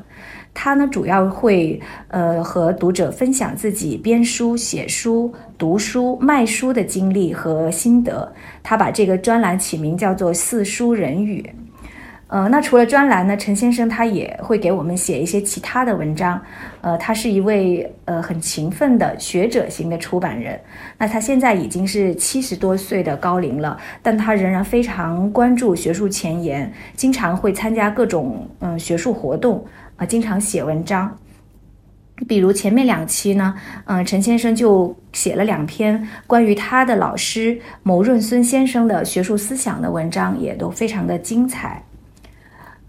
[0.52, 8.32] 他呢，主要会呃和读者分享自己编书、写书、读书、卖书的经历和心得。
[8.60, 11.48] 他把这个专栏起名叫做“四书人语”。
[12.30, 16.40] 呃，那除了专栏呢，陈先生他也会给我们写一些其他的文章。
[16.80, 20.58] 呃，他是一位呃很勤奋的学者型的出版人。
[20.96, 29.66] 那他现在已经是七十多岁的高龄了，但他仍然非常关注学术前沿，经常会参加各种嗯学术活动
[29.96, 31.18] 啊，经常写文章。
[32.28, 33.52] 比如前面两期呢，
[33.86, 41.82] 嗯，陈先生就写了两篇关于他的老师牟润孙先生的学术思想的文章，也都非常的精彩。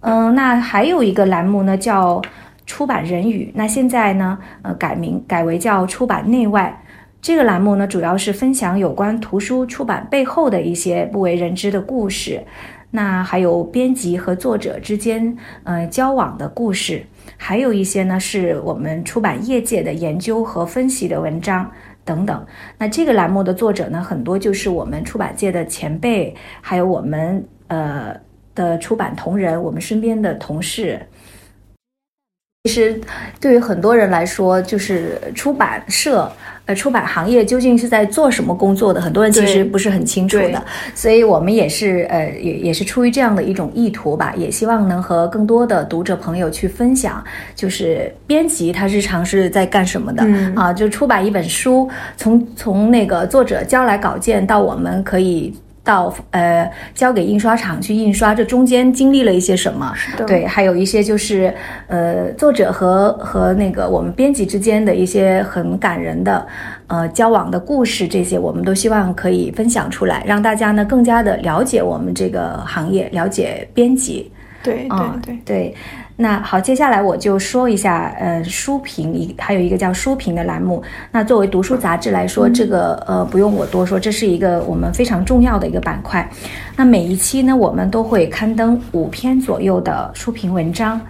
[0.02, 2.22] 嗯，那还有一个栏目呢，叫
[2.66, 3.52] 出版人语。
[3.54, 6.84] 那现在呢，呃，改名改为叫出版内外。
[7.22, 12.44] 这个栏目呢，主要是分享有关图书出版背后的一些不为人知的故事。
[12.90, 17.06] 那还有编辑和作者之间呃交往的故事，
[17.38, 21.70] 还有一些呢是我们出版业界的研究和分析的文章
[22.04, 22.44] 等等。
[22.78, 28.16] 那这个栏目的作者呢，很多就是我们出版界的前辈，还有我们呃。
[28.56, 31.00] 的出版同仁，我们身边的同事，
[32.64, 33.00] 其实
[33.40, 36.32] 对于很多人来说，就是出版社、
[36.68, 40.64] 呃，出版行业究竟是在做什么工作的，很多人其实不是很清楚的。
[40.94, 47.24] 所以，我们也是呃，也也是出于这样的一种意图吧，也希望能和更多的读者朋友去分享，
[47.56, 50.24] 就是编辑他日常是在干什么的
[50.56, 50.72] 啊？
[50.72, 55.52] 就出版一本书，从从那个作者交来稿件到我们可以。
[55.84, 59.94] 到呃交给印刷厂去印刷，这中间经历了一些什么？
[60.28, 61.54] 对，还有一些就是
[61.88, 66.46] 呃作者和和那个我们编辑之间的一些很感人的
[66.88, 74.32] 呃交往的故事，这些我们都希望可以分享出来，让大家呢更加的了解我们这个行业，了解编辑。
[74.64, 75.76] 对对对对。
[76.22, 80.84] 那好，接下来我就说一下，呃，书评一还有一个叫书评的栏目。
[81.12, 86.30] 那作为读书杂志来说，这个呃不用我多说，这是一个我们非常重要的一个板块。
[86.76, 91.02] 那每一期呢，我们都会刊登五篇左右的书评文章，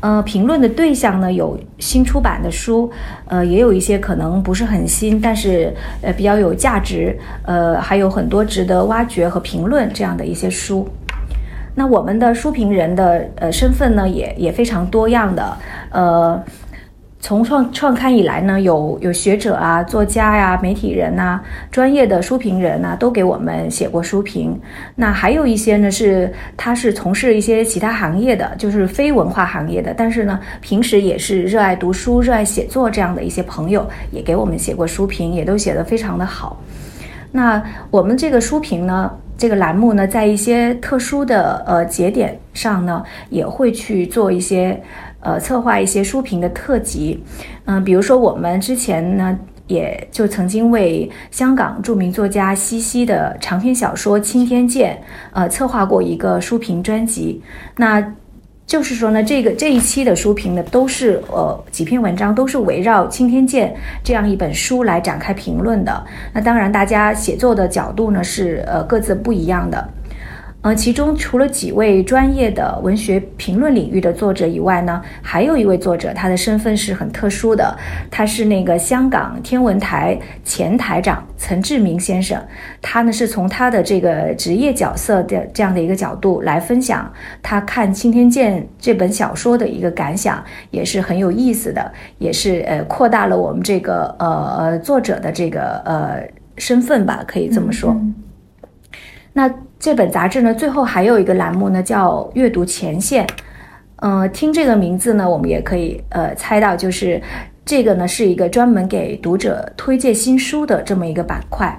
[0.00, 2.90] 呃，评论的对象呢有新出版的书，
[3.26, 10.88] 呃，也有一些可能不是很新，但是呃比较有价值，呃，还有很多值得挖掘和评论这样的一些书。
[11.74, 15.56] 那我们的书评人的呃身份呢，也也非常多样的，
[15.90, 16.42] 呃，
[17.18, 24.56] 从创创刊以来呢，有有学者啊、作家呀、媒体人呐、专业的书评人呐，都给我们写过书评。
[24.94, 36.60] 那还有一些呢，是他是从事一些其他行业的，就是非文化行业的，但是呢，平时也是热爱读书、热爱写作这样的一些朋友，也给我们写过书评，也都写得非常的好。
[37.32, 37.60] 那
[37.90, 44.82] 我们这个书评呢，这个栏目呢，在一些特殊的呃节点上呢，也会去做一些。
[45.26, 47.24] 呃，策划一些书评的特辑，
[47.64, 54.94] 嗯，比如说我们之前呢，也就曾经为香港著名作家西西的长篇小说《青天剑》
[55.32, 57.42] 呃策划过一个书评专辑。
[57.78, 58.06] 那
[58.66, 63.68] 就是说呢，这个这一期的书评呢，都是呃几篇文章都是围绕《青天剑》
[64.02, 66.04] 这样一本书来展开评论的。
[66.32, 69.88] 那当然，大家写作的角度呢是呃各自不一样的。
[70.64, 77.76] 呃，其中除了几位专业的文学评论领域的作者以外呢，还有一位作者，他的身份是很特殊的，
[78.10, 82.42] 他是那个香港天文台前台长陈志明先生。
[82.80, 97.94] 他呢是从他的这个职业角色的这样的一个角度来分享他看《青天剑》这本小说的一个感想，也是很有意思的，也是呃扩大了我们这个呃呃作者的这个呃身份吧，可以这么说。
[99.34, 99.52] 那
[99.84, 103.26] 这本杂志呢，最后还有一个栏目呢，叫阅读前线。
[103.96, 107.20] 嗯，听这个名字呢，我们也可以呃猜到，就是
[107.66, 111.78] 这个呢是一个专门给读者推荐新书的这么一个板块。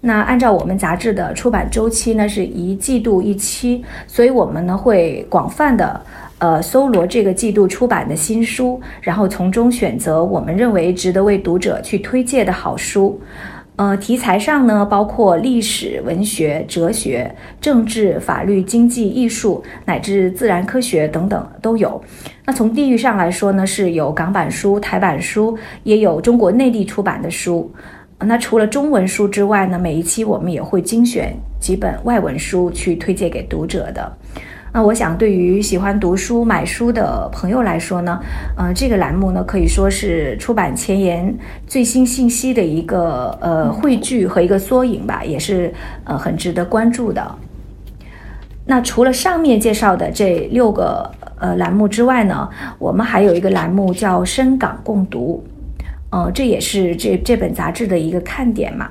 [0.00, 6.00] 那按照我们杂志的出版周期呢，是一季度一期，所以我们呢会广泛的
[6.38, 13.20] 呃搜罗这个季度出版的新书，然后从中选择我们认为值得为读者去推荐的好书。
[13.76, 22.00] 呃，题材上呢，包括历史、文学、哲学、政治、法律、经济、艺术，乃至自然科学等等都有。
[22.44, 27.72] 那从地域上来说呢，是有港版书、台版书，也有中国内地出版的书。
[28.18, 34.12] 那除了中文书之外呢，每一期我们也会精选几本外文书去推荐给读者的。
[34.74, 38.18] 那我想，对于喜欢读书、买书的朋友来说呢，
[38.56, 41.34] 呃，这个栏目呢可以说是出版前沿
[41.66, 45.70] 最新信息的一个呃汇聚和一个缩影吧，也是
[46.04, 47.34] 呃很值得关注的。
[48.64, 55.44] 那除了上面介绍的这六个呃栏目之外呢，我们还有一个栏目叫“深港共读”，
[56.08, 58.88] 呃，这也是这这本杂志的一个看点嘛。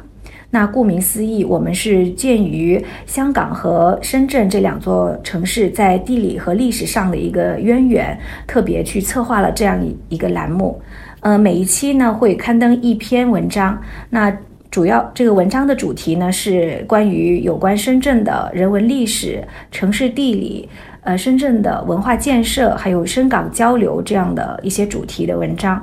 [0.54, 10.80] 那顾名思义，我们是鉴于香港和深圳这两座城市在地理和历史上的一个渊源，特别去策划了这样一一个栏目。
[11.22, 14.36] 呃，每一期呢会刊登一篇文章，那
[14.70, 20.68] 主要这个文章的主题呢是关于有关深圳的人文历史、城市地理、
[21.04, 25.82] 呃深圳的文化建设，还有深港交流这样的一些主题的文章。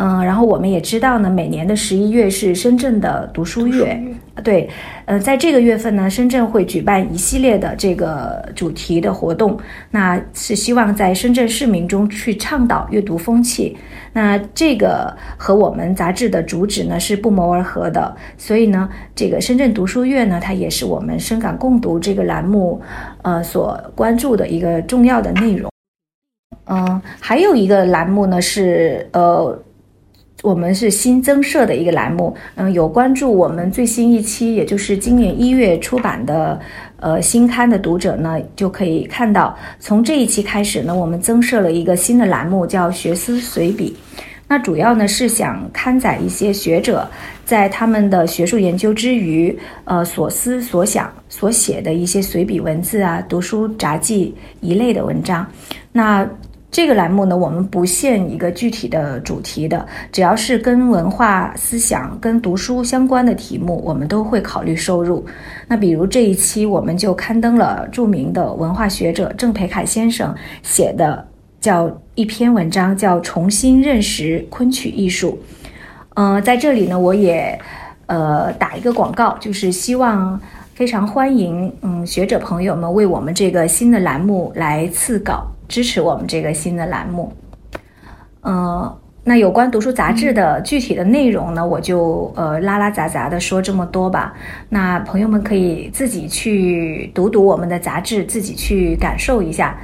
[0.00, 4.00] 嗯，然后我们也知道呢，每年的十一月是深圳的读书月，
[4.44, 4.70] 对，
[5.06, 9.58] 呃，在这个月份呢，深圳会举办一系列的这个主题的活动，
[9.90, 13.76] 那是希望在深圳市民中去倡导阅读风气。
[14.12, 22.80] 那这个和我们杂志的主旨呢是不谋而合的，所以呢，这个深圳读书月呢，它也是我们深港共读这个栏目，
[23.22, 25.68] 呃，所关注的一个重要的内容。
[26.66, 29.60] 嗯，还有一个栏目呢是呃。
[30.42, 36.58] 我们是新增设的一个栏目，嗯，有关注我们最新一期，也就是今年一月出版的，
[37.00, 43.96] 呃，新刊的读者呢，就可以看到，从这一期开始呢，我们增设了一个新的栏目，叫“学思随笔”。
[44.46, 47.06] 那主要呢是想刊载一些学者
[47.44, 55.44] 在他们的学术研究之余，呃，所思所想所写的一些随笔文字啊、读书札记一类的文章。
[55.92, 56.26] 那
[56.70, 65.24] 这个栏目呢，我们不限一个具体的主题的，只要是跟文化思想、跟读书相关的题目，我们都会考虑收入。
[65.66, 71.26] 那比如这一期，我们就刊登了著名的文化学者郑培凯先生写的
[71.58, 75.40] 叫一篇文章，叫《重新认识昆曲艺术》。
[76.16, 77.58] 嗯，在这里呢，我也
[78.06, 80.38] 呃打一个广告，就是希望
[80.74, 85.46] 非常欢迎嗯学者朋友们为我们这个新的栏目来赐稿。
[85.68, 87.32] 支持我们这个新的栏目，
[88.40, 94.32] 呃，那有关读书杂志的具体的内容呢，我就呃拉拉杂杂的说这么多吧。
[94.70, 99.76] 那朋友们可以自己去读读我们的杂志，自己去感受一下。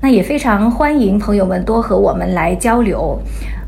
[0.00, 3.20] 那也非常欢迎朋友们多和我们来交流。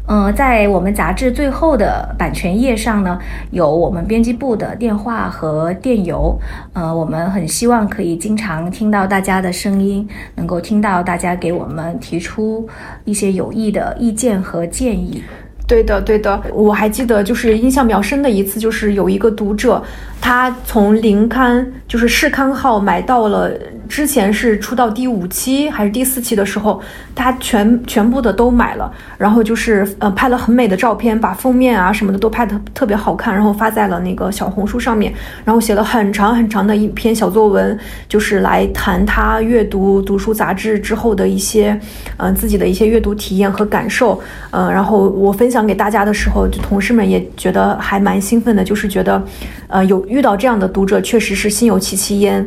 [0.06, 3.18] 呃，在我们杂志最后的版权页上呢，
[3.52, 6.38] 有我们编辑部的电话和电邮。
[6.74, 12.68] 呃，我们很希望可以经常听到大家的声音，能够听到大家给我们提出
[13.06, 15.22] 一些有益的意见和建议。
[15.66, 19.82] 对的，对的，我还记得，就是印象比较深的一次，就是有一个读者，
[20.20, 23.50] 他从零刊，就是试刊号买到了。
[23.88, 26.80] 之前是出到第五期还是第四期的时候，
[27.14, 35.12] 他全全部的都买了，然后就是呃拍了很美的照片，把封面啊什么的都拍的特别好看，然后发在了那个小红书上面，
[35.44, 37.78] 然后写了很长很长的一篇小作文，
[38.08, 41.78] 就是来谈他阅读读书杂志之后的一些，
[42.16, 44.20] 呃自己的一些阅读体验和感受，
[44.50, 49.22] 呃然后我分享给大家的时候，就同事们也觉得还蛮兴奋的，就是觉得，
[49.68, 52.46] 呃有遇到这样的读者确实是心有戚戚焉。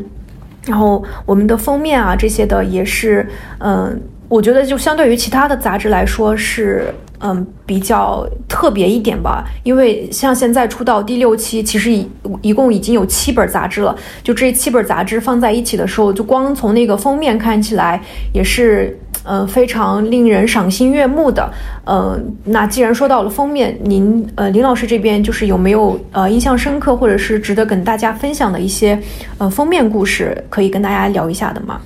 [0.68, 3.28] 然后我们的封面啊，这些的也是，
[3.60, 9.46] 嗯，我觉得就相对于其他的杂志来说是，嗯，比较特别一点吧。
[9.64, 12.08] 因为像现在出到第六期，其实一
[12.42, 13.96] 一共已经有七本杂志了。
[14.22, 18.02] 就这七本杂志放在一起的时候，就光从那个封面看起来
[18.34, 18.98] 也是。
[19.28, 21.52] 呃，非常令人赏心悦目的。
[21.84, 28.98] 呃，那既然说到了封面，您呃林老师这边就是有没有呃印象深刻或者是值得跟大家分享的一些
[29.38, 31.82] 呃封面故事，可以跟大家聊一下的吗？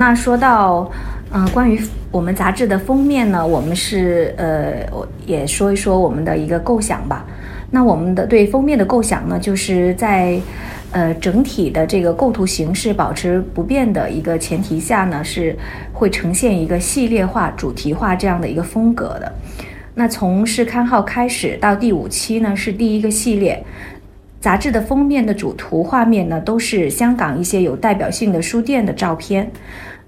[0.00, 0.90] 那说到
[1.32, 1.80] 嗯关于
[2.10, 4.84] 我们杂志的封面呢，我们是呃
[5.24, 7.24] 也说一说我们的一个构想吧。
[7.70, 10.40] 那我们的对封面的构想呢，就是在。
[10.92, 15.56] 呃，整体的这个构图形式保持不变的一个前提下呢，是
[15.92, 19.32] 会呈现一个系列化、主题化这样的一个风格的。
[19.94, 23.62] 那从试刊号开始到第五期呢，是第一个系列
[24.40, 29.48] 杂志的封面的主图画面呢，都是香港一些有代表性的书店的照片。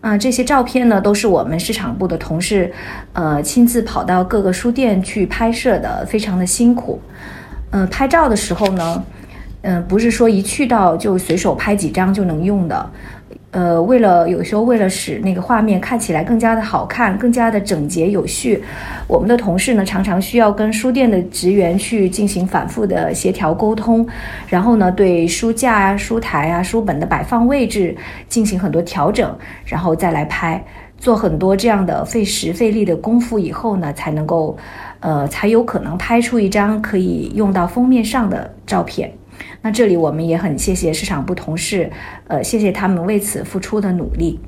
[0.01, 2.72] 啊，这些照片呢，都是我们市场部的同事，
[3.12, 7.01] 呃，亲自跑到各个书店去拍摄的，非常的辛苦。
[7.70, 9.05] 嗯，拍照的时候呢。
[9.63, 12.91] 嗯，不是说一去到就随手拍几张就能用的，
[13.53, 18.61] 呃，为了有时候为了使那个画面看起来更加的好看，更加的整洁有序，
[19.07, 24.05] 我们的同事呢常常需要跟书店的职员去进行反复的协调沟通，
[24.49, 27.97] 然后呢对书架啊、书台啊、书本的摆放位置
[28.29, 29.33] 进行很多调整，
[29.65, 30.61] 然后再来拍，
[30.99, 34.57] 做很多这样的费时费力的功夫以后呢，才能够，
[34.99, 39.13] 呃，才有可能拍出一张可以用到封面上的照片。
[39.63, 41.91] 那这里我们也很谢谢市场部同事，
[42.27, 44.39] 呃，谢谢他们为此付出的努力。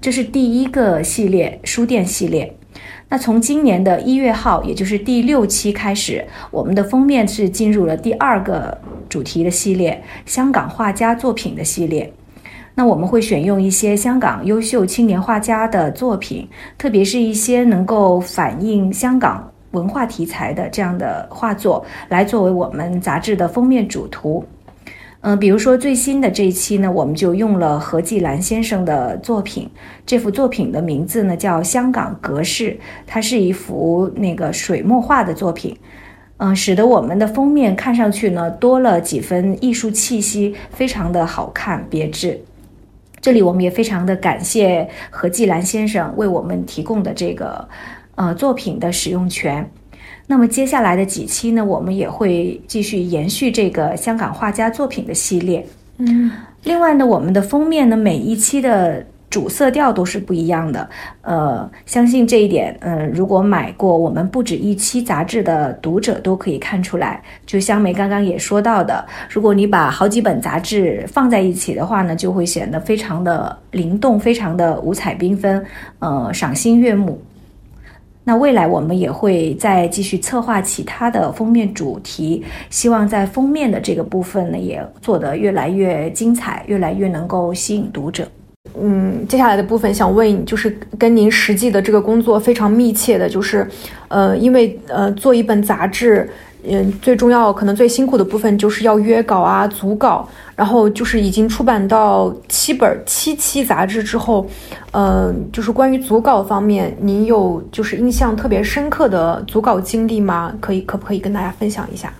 [0.00, 2.50] 这是第一个系列书店系列。
[3.10, 8.76] 那从今年的一月号，也就是第六期开始，我们的封面是进入了第二个
[9.10, 12.10] 主题的系列——香港画家作品的系列。
[12.74, 16.48] 那我们会选用一些香港优秀青年画家的作品，
[16.78, 19.46] 特别是一些能够反映香港。
[19.72, 24.44] 文化题材的这样的画作来作为我们杂志的封面主图，
[25.24, 29.70] 嗯，比如说最新的这一期呢，我们就用了何继兰先生的作品，
[30.04, 32.72] 这幅作品的名字呢叫《香港格式》，
[33.06, 35.76] 它是一幅那个水墨画的作品，
[36.38, 42.40] 嗯，使得我们的封面看上去呢多了几分艺术气息，非常的好看别致。
[43.20, 47.68] 这里我们也非常的感谢何继兰先生为我们提供的这个。
[48.14, 49.70] 呃，作品的使用权。
[50.32, 55.62] 那么接下来的几期呢，我们也会继续延续这个香港画家作品的系列。
[55.98, 56.30] 嗯，
[56.64, 60.88] 另外呢，我们的封面呢，每一期的主色调都是不一样的。
[61.20, 67.22] 呃，相信这一点，嗯，如果买过我们不止一期杂志的读者都可以看出来。
[67.44, 75.62] 就香梅刚刚也说到的，如果你把好几本杂志放在一起的话呢，就会显得非常的灵动，非常的五彩缤纷，
[75.98, 77.20] 呃，赏心悦目。
[78.24, 88.26] 那未来我们也会再继续策划其他的封面主题，希望在封面的这个部分呢，也做得越来越精彩，越来越能够吸引读者。
[88.80, 93.68] 嗯，接下来的部分想问，就是跟您实际的这个工作非常密切的，就是，
[94.08, 96.28] 呃，因为呃做一本杂志。
[96.64, 104.46] 嗯，最重要可能最辛苦的部分就是要约稿啊、组稿，然后就是已经出版到七本七期杂志之后，
[104.92, 110.54] 呃，就是关于组稿方面，您有就是印象特别深刻的组稿经历吗？
[110.60, 112.12] 可以可不可以跟大家分享一下？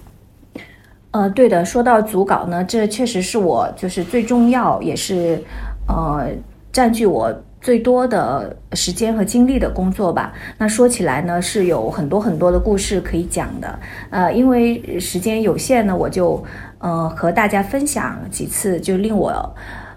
[1.13, 5.41] 呃，对的，说到组稿呢，这确实是我就是最重要，也是
[5.87, 6.27] 呃
[6.73, 7.33] 占据我。
[7.63, 10.35] 最多的时间和精力的工作吧。
[10.59, 13.79] 那说起来呢，是有很多很多的故事可以讲的。
[14.11, 16.45] 呃，因为时间有限呢，我就
[16.79, 19.33] 呃和大家分享几次就令我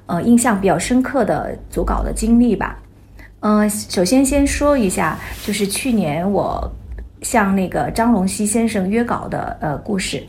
[0.05, 2.78] 呃印象比较深刻的组稿的经历吧。
[3.39, 6.72] 嗯，首先先说一下，就是去年我
[7.22, 10.24] 向那个张龙溪先生约稿的呃故事。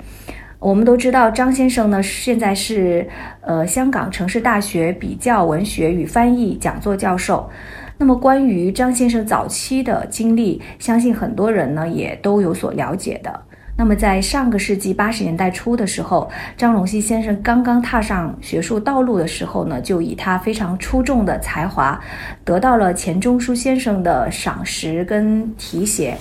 [0.67, 3.09] 我们都知道，张先生呢现在是
[3.41, 7.49] 呃香港城市大学比较文学与翻译讲座教授。
[7.97, 13.33] 那么关于张先生早期的经历，相信很多人呢也都有所了解的。
[13.77, 22.01] 那么在上个世纪八十年代初的时候，张龙溪先生刚刚踏上学术道路的时候呢，就以他非常出众的才华，
[22.45, 26.17] 得到了钱钟书先生的赏识跟提携。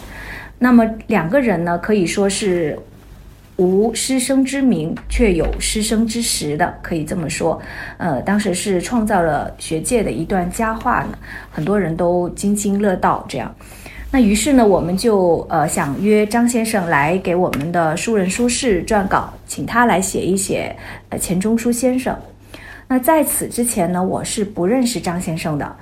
[0.60, 2.78] 那么两个人呢，可以说是。
[3.58, 7.62] 无师生之名，却有师生之实的，可以这么说。
[7.98, 11.18] 呃，当时是创造了学界的一段佳话呢，
[11.52, 13.26] 很多人都津津乐道。
[13.30, 13.56] 这样，
[14.12, 20.76] 那于是呢，我们就呃想约张先生来给我们的书人书事撰稿，请他来写一写
[21.10, 22.14] 呃钱钟书先生。
[22.88, 25.76] 那在此之前呢，我是不认识张先生的。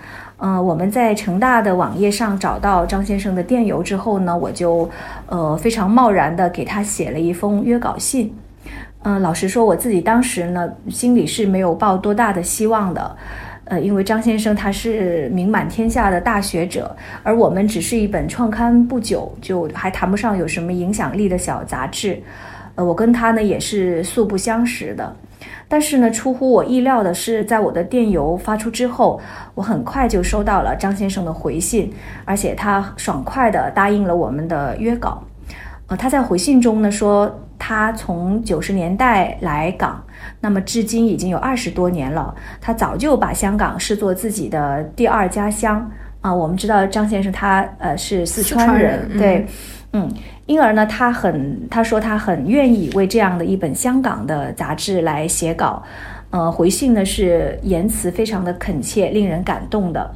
[0.44, 4.90] 呃，我们在成大的网页上找到张先生的电邮之后呢，我就
[5.28, 8.36] 呃非常贸然的给他写了一封约稿信。
[9.04, 13.16] 嗯，老实说，我自己当时呢心里是没有抱多大的希望的。
[13.64, 22.22] 呃，因为张先生他是名满天下的大学者，而我们只是一本创刊不久，就还谈不上有什么影响力的小杂志。
[22.76, 25.16] 呃，我跟他呢也是素不相识的。
[25.68, 29.20] 但是呢，出乎我意料的是，在我的电邮发出之后，
[29.56, 31.92] 我很快就收到了张先生的回信，
[32.26, 35.24] 而且他爽快地答应了我们的约稿。
[35.88, 40.02] 呃，他在回信中呢说，他从九十年代来港，
[40.40, 45.90] 那么至今已经有二十多年了，他早就把香港视作自己的第二家乡
[46.22, 46.34] 啊。
[46.34, 49.46] 我们知道张先生他呃是四川人，对，
[49.94, 50.12] 嗯。
[50.46, 55.82] 因而呢，他很他说他很愿意为这样的一本香港的杂志来写稿，
[56.30, 60.12] 呃，回信呢是言辞非常的恳切，令人感动的。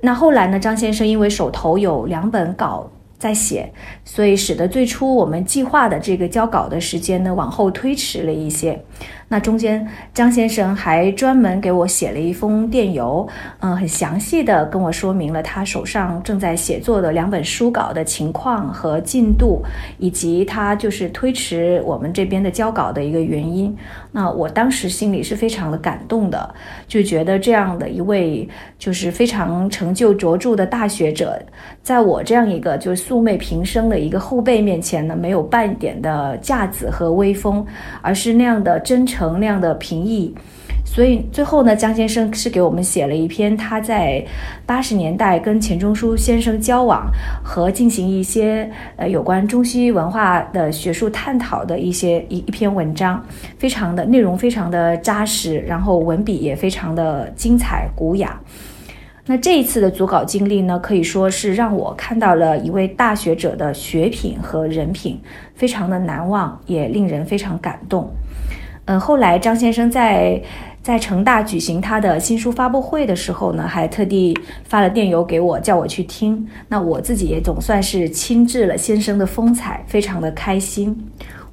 [0.00, 2.90] 那后来呢，张先生因为手头有两本稿。
[3.20, 3.70] 在写，
[4.02, 8.82] 所以使得最初我们计划的这个交稿的时间呢往后推迟了一些。
[9.30, 13.26] 那中间张先生还专门给我写了一封电邮，
[13.60, 19.62] 嗯，很详细的跟我说明了他手上正在写作的两本书稿的情况和进度，
[19.98, 23.76] 以及他就是推迟我们这边的交稿的一个原因。
[24.12, 26.54] 那我当时心里是非常的感动的，
[26.88, 31.40] 就觉得这样的一位就是非常成就卓著的大学者，
[31.82, 33.00] 在我这样一个就是。
[33.10, 37.66] 素昧平生的一个后辈面前呢，没有半点的架子和威风，
[38.02, 40.34] 而是那样的真诚，那样的评议。
[40.82, 44.24] 所以最后呢，江先生是给我们写了一篇他在
[44.66, 47.08] 八十年代跟钱钟书先生交往
[47.44, 53.24] 和进行一些呃有关中西文化的学术探讨的一些一一篇文章，
[53.56, 58.40] 非常的内容非常的扎实，然后文笔也非常的精彩古雅。
[59.26, 65.20] 那这一次的组稿经历呢，可以说是让我看到了一位大学者的学品和人品，
[65.54, 68.10] 非常的难忘，也令人非常感动。
[68.90, 70.42] 嗯，后来张先生在
[70.82, 76.44] 在成大举行他的新书发布会的时候呢，还特地发了电邮给我，叫我去听。
[76.66, 80.96] 那我自己也总算是亲至了先生的风采，非常的开心。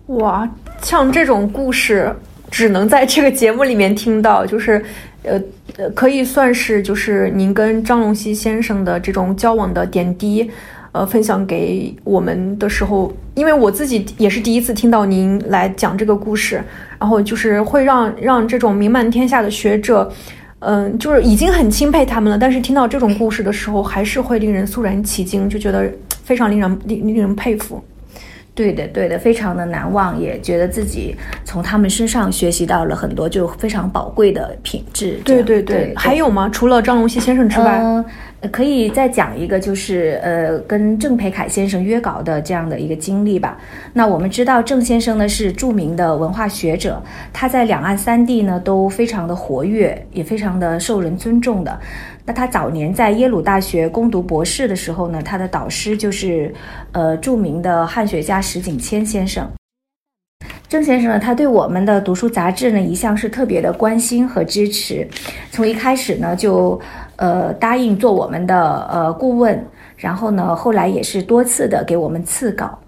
[0.07, 0.49] 哇，
[0.81, 2.11] 像这种故事
[2.49, 4.83] 只能在这个节目里面听到，就是。
[5.23, 10.49] 呃，可以算是就是您跟张龙溪先生的这种交往的点滴，
[10.97, 16.59] 呃，分享给我们的时候，因为我自己也是第一次听到您来讲这个故事，
[16.97, 20.11] 然后就是会让让这种名满天下的学者，
[20.57, 25.87] 嗯，就是已经很钦佩他们了，但是听到这种故事的时候，还是会令人肃然起敬，就觉得
[26.23, 27.79] 非常令人令令人佩服。
[28.55, 35.19] 对的，对的，非常的难忘，也觉得自己从他们身上学习到了很多就非常宝贵的品质。
[35.23, 36.49] 对对对，还有吗？
[36.51, 38.03] 除了张龙溪先生之外，嗯，
[38.51, 43.57] 可以再讲一个，就是呃，跟郑培凯先生约稿的这样的一个经历吧。
[43.93, 47.01] 那我们知道郑先生呢是著名的文化学者，
[47.33, 51.79] 他在两岸三地呢都非常的活跃，也非常的受人尊重的。
[52.25, 56.53] 那他早年在耶鲁大学攻读博士的时候呢，他的导师就是，
[56.91, 59.49] 呃，著名的汉学家石景谦先生。
[60.69, 65.07] 郑先生呢，他对我们的读书杂志呢，一向是特别的关心和支持，
[65.49, 66.79] 从一开始呢，就
[67.17, 69.63] 呃答应做我们的呃顾问，
[69.97, 72.79] 然后呢，后来也是多次的给我们赐稿。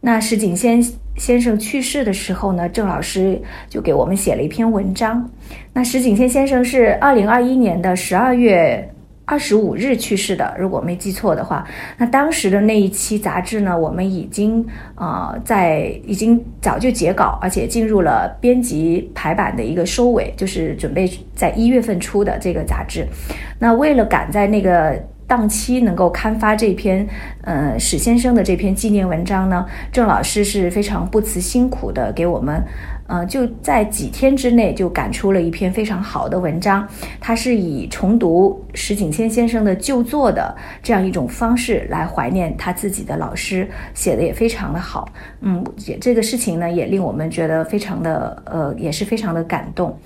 [0.00, 0.82] 那石景先
[1.16, 5.28] 先生去世的时候呢，郑老师就给我们写了一篇文章。
[5.72, 8.86] 那石景先先生是二零二一年的十二月
[9.26, 11.66] 二十五日去世的，如果没记错的话。
[11.96, 14.64] 那当时的那一期杂志呢，我们已经
[14.94, 23.06] 啊在已经早就截稿，而且进入了编辑排版的一个收尾，就是准备在一月份出的这个杂志。
[23.58, 24.94] 那为了赶在那个
[25.26, 27.06] 档期能够刊发这篇，
[27.40, 32.62] 呃，史先生的这篇纪念文章呢，郑老师是非常不辞辛苦的给我们，
[33.06, 36.86] 呃，就在几天之内就赶出了一篇非常好的文章。
[37.20, 45.08] 他是以重读石景谦先生的旧作的这样一种方式来怀念他自己的老师，写的也非常的好。
[45.40, 49.98] 嗯，也这个事情呢，也令我们觉得非常的，呃，也是非常的感动。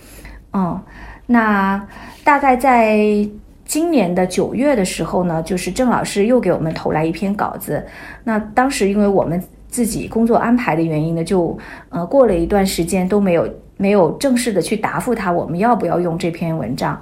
[0.53, 0.81] 嗯，
[1.27, 1.87] 那
[2.25, 3.29] 大概在。
[3.69, 7.87] 今年的九月的时候呢，就是郑老师又给我们投来一篇稿子。
[8.25, 9.39] 那当时因为我们
[9.69, 11.57] 自己工作安排的原因呢，就
[11.91, 17.01] 呃过了一段时间都没有没有正式的去答复他，我们要不要用这篇文章。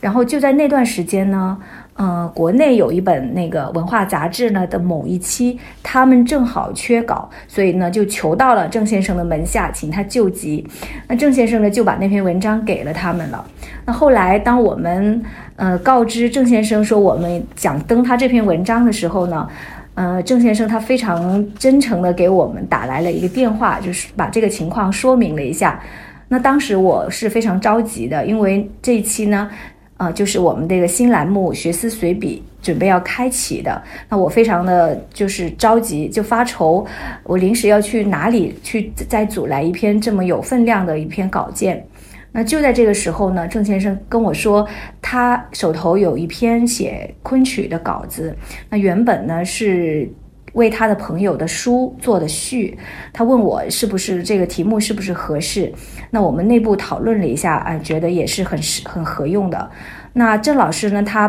[0.00, 1.58] 然后就在那段时间呢。
[1.96, 10.66] 呃，国内有一本那个文化杂志呢的某一期，他们正好缺稿，所以呢就求到了郑先生的门下，请他救急。
[11.06, 13.46] 那郑先生呢就把那篇文章给了他们了。
[13.86, 15.22] 那后来当我们
[15.54, 19.48] 呃告知郑先生说我们想登他这篇文章的时候呢，
[19.94, 25.80] 呃，郑先生他非常真诚的给我们打来了一个电话，就是把这个情况说明了一下。
[26.28, 29.50] 那当时我是非常着急的，因为这一期呢。
[29.96, 36.84] 啊，就是我们这个新栏目《学思随笔》准备要开启的，那我非常的就是着急，就发愁，
[37.22, 41.86] 我临时要去哪里去再组来一篇这么有分量的一篇稿件。
[42.34, 44.68] 那就在这个时候呢，郑先生跟我说，
[45.00, 48.36] 他手头有一篇写昆曲的稿子，
[48.68, 50.12] 那原本呢是。
[50.54, 52.78] 为他的朋友的书做的序，
[53.12, 55.72] 他问我是不是这个题目是不是合适？
[56.10, 59.68] 那我们内部讨论了一下，啊，觉得也是很适很合用的。
[60.12, 61.26] 那郑老师呢，他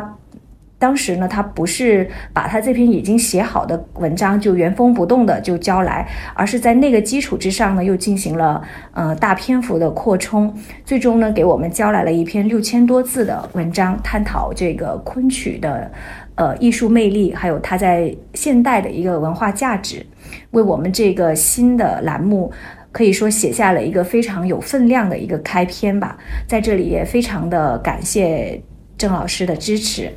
[0.78, 8.62] 当时呢，他不是把他这篇已经写好的文章就原封不动的就交来，而是在那个基础之上呢，又进行了
[8.94, 10.54] 呃大篇幅的扩充，
[10.84, 15.92] 最终呢，给我们交来了一篇六千多字的文章，探讨这个昆曲的。
[16.38, 20.06] 呃，艺术魅力，还有它在现代的一个文化价值，
[20.52, 22.52] 为我们这个新的栏目
[22.92, 26.18] 可以说写下了一个非常有分量的一个开篇吧。
[26.46, 28.62] 在这里也非常的感谢
[28.98, 30.12] 郑老师的支持。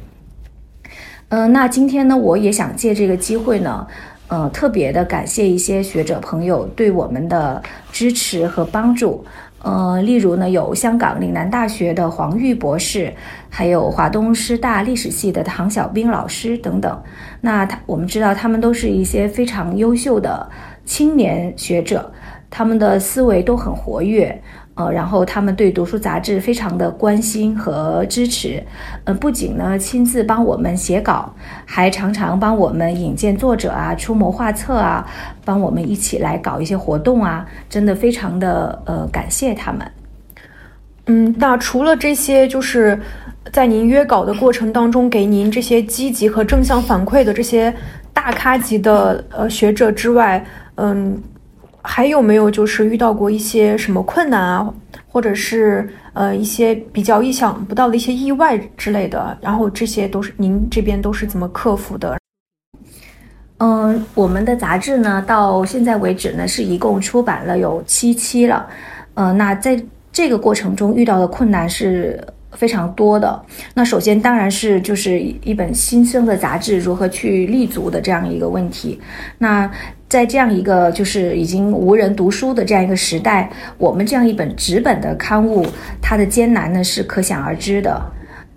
[1.30, 3.86] 嗯，那今天呢，我也想借这个机会呢，
[4.28, 7.62] 呃，特别的感谢一些学者朋友对我们的
[7.92, 9.22] 支持和帮助。
[9.60, 13.12] 呃，例如呢，有香港岭南大学的黄玉博士，
[13.50, 17.02] 还有华东师大历史系的唐小兵老师等等。
[17.42, 20.48] 那他我们知道，他们都是一些非常优秀的
[20.86, 22.10] 青年学者，
[22.48, 24.40] 他们的思维都很活跃。
[24.78, 28.62] 呃，然后他们对读书杂志非常的关心和支持，
[29.02, 35.04] 呃，不仅呢亲自帮我们写稿，还常常帮我们引荐作者啊，出谋划策啊，
[35.44, 39.90] 帮我们一起来搞一些活动啊，真的非常的呃感谢他们。
[41.06, 42.96] 嗯，那除了这些，就是
[43.50, 47.74] 在您约稿的过程当中给您这些积极和正向反馈的这些
[48.12, 50.44] 大咖级的呃学者之外，
[50.76, 51.20] 嗯。
[51.90, 54.74] 还有没有就是遇到过一些什么困难啊，
[55.08, 59.36] 或者是呃一些比较意想不到的一些意外之类的？
[59.40, 62.18] 然后这些都是您这边都是怎么克服的？
[63.56, 68.68] 嗯，我们的杂志呢，到现在为止呢是一共出版了有七期了。
[69.14, 69.82] 呃，那在
[70.12, 72.22] 这个过程中遇到的困难是
[72.52, 73.42] 非常多的。
[73.74, 79.00] 那首先当然是就是一本新生的杂志如何去立足的这样一个问题。
[79.38, 79.68] 那
[80.08, 85.66] 在这样一个就是已经无人读书的这样一个时代，我们这样一本纸本的刊物，
[86.00, 88.00] 它的艰难呢是可想而知的。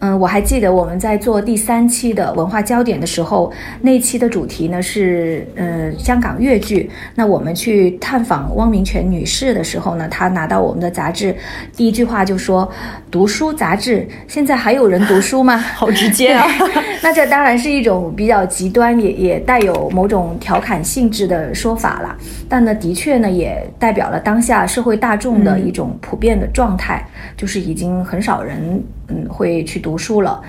[0.01, 6.89] 嗯，我还记得我们在做第三期的文化焦点的时候，那期的主题呢是呃香港粤剧。
[7.13, 11.35] 那我们去探访汪明荃女士的时候呢，她拿到我们的杂志，
[11.77, 12.67] 第一句话就说
[13.11, 16.47] ：“读书杂志，现在还有人读书吗？” 好直接啊！
[17.03, 22.17] 那这当然是一种比较极端，也也带有某种调侃性质的说法了。
[22.49, 27.05] 但呢，的确呢，也代表了当下社会大众的一种普遍的状态，
[27.37, 28.83] 就是已经很少人。
[29.11, 30.41] 嗯，会去读书了。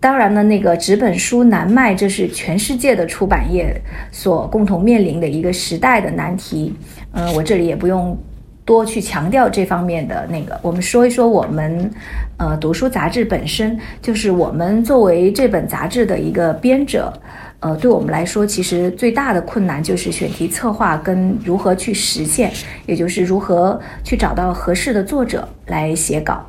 [0.00, 3.72] 当然呢，那个纸本书难卖，这是全世界的出版业
[4.10, 6.74] 所共同面临的一个时代的难题。
[7.12, 8.18] 嗯，我这里也不用
[8.64, 10.58] 多去强调这方面的那个。
[10.60, 11.88] 我们说一说我们，
[12.36, 17.12] 呃，读书杂志本身就是我们作为这本杂志的一个编者，
[17.60, 22.50] 呃，对我们来说，其实最大的困难就是选题策划跟如何去实现，
[22.86, 26.44] 也就是如何去找到合适的作者来写稿。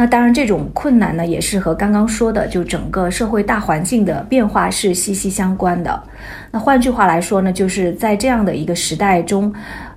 [0.00, 6.02] 那当然，这种困难呢，也是和刚刚说的，就整个社会大环境的变化是息息相关的。
[6.50, 9.52] 那换句话来说呢，就是在这样的一个时代中，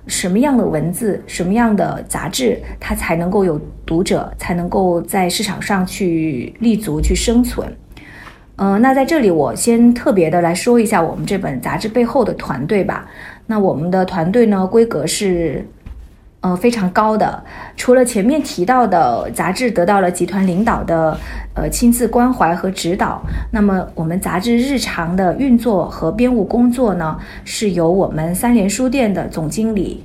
[0.06, 7.66] 什么样的文字、什么样的杂志，它才能够有读者，才能够在市场上去立足、去生存？
[8.56, 13.08] 嗯，那在这里我先特别的来说一下我们这本杂志背后的团队吧。
[13.46, 15.66] 那我们的团队呢，规格是。
[16.44, 17.42] 呃，非常高的。
[17.74, 21.18] 除了前面提到的杂志得到了集团领导的
[21.54, 27.16] 呃亲自关怀和指导，那么我们杂志日常的运作和编务工作呢，
[27.46, 30.04] 是由我们三联书店的总经理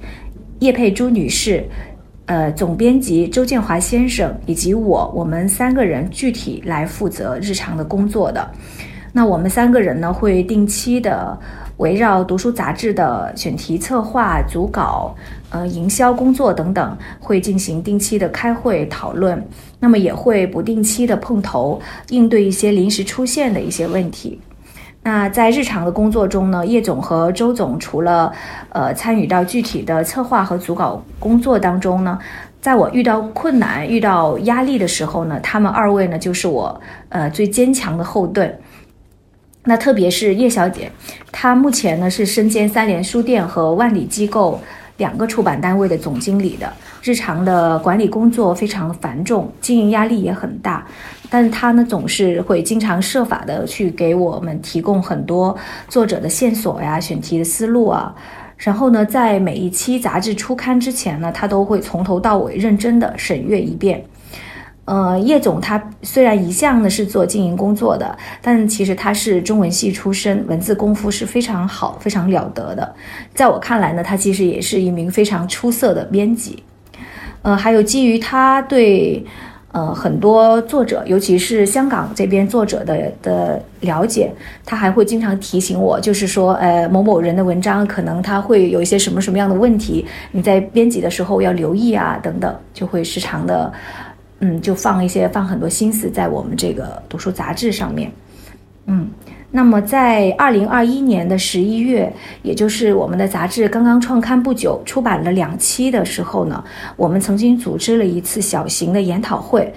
[0.60, 1.62] 叶佩珠女士、
[2.28, 8.50] 呃总编辑周建华先生以及我，我们三个人具体来负责日常的工作的。
[9.12, 11.38] 那我们三个人呢，会定期的。
[11.80, 15.16] 围绕读书杂志的选题策划、组稿、
[15.50, 19.46] 呃营销工作等等，会进行定期的开会讨论。
[19.80, 24.40] 那么也会不定期的碰头，应对一些临时出现的一些问题。
[25.02, 28.34] 那在日常的工作中呢，叶总和周总除了
[28.70, 32.20] 呃参与到具体的策划和组稿工作当中呢，
[32.60, 38.60] 在我遇到困难、遇到压力的时候呢，他们二位呢就是我呃最坚强的后盾。
[39.64, 40.92] 那特别是叶小姐，
[41.32, 44.60] 她目前呢是身兼三联书店和万里机构
[45.00, 46.72] 两个出版单位的总经理的，
[47.02, 50.86] 日常的管理工作非常繁重，经营压力也很大。
[51.32, 58.14] 但是他呢总是会经常设法的去给我们提供很多作者的线索呀、选题的思路啊。
[58.58, 64.04] 然后呢，在每一期杂志出刊之前呢，他都会从头到尾认真的审阅一遍。
[64.90, 72.96] 呃，叶总他虽然一向呢是做经营工作的，但其实他是中文系出身，文字功夫是非常好、非常了得的。
[73.36, 76.64] 在我看来呢，他其实也是一名非常出色的编辑。
[77.44, 79.24] 呃，还有基于他对
[79.74, 84.32] 呃很多作者，尤其是香港这边作者的的了解，
[84.66, 93.72] 他还会经常提醒我，就是说，呃，某某人的文章可能他会有一些什么什么样的问题，你在编辑的时候要留意啊，等等，就会时常的。
[94.40, 98.12] 嗯，就放一些放很多心思在我们这个读书杂志上面。
[98.86, 99.08] 嗯，
[99.52, 102.12] 那么在二零二一年的十一月，
[102.42, 106.64] 也就是我们的杂志刚刚创刊不久，出版了两期的时候呢，
[106.96, 109.72] 我们曾经组织了一次小型的研讨会，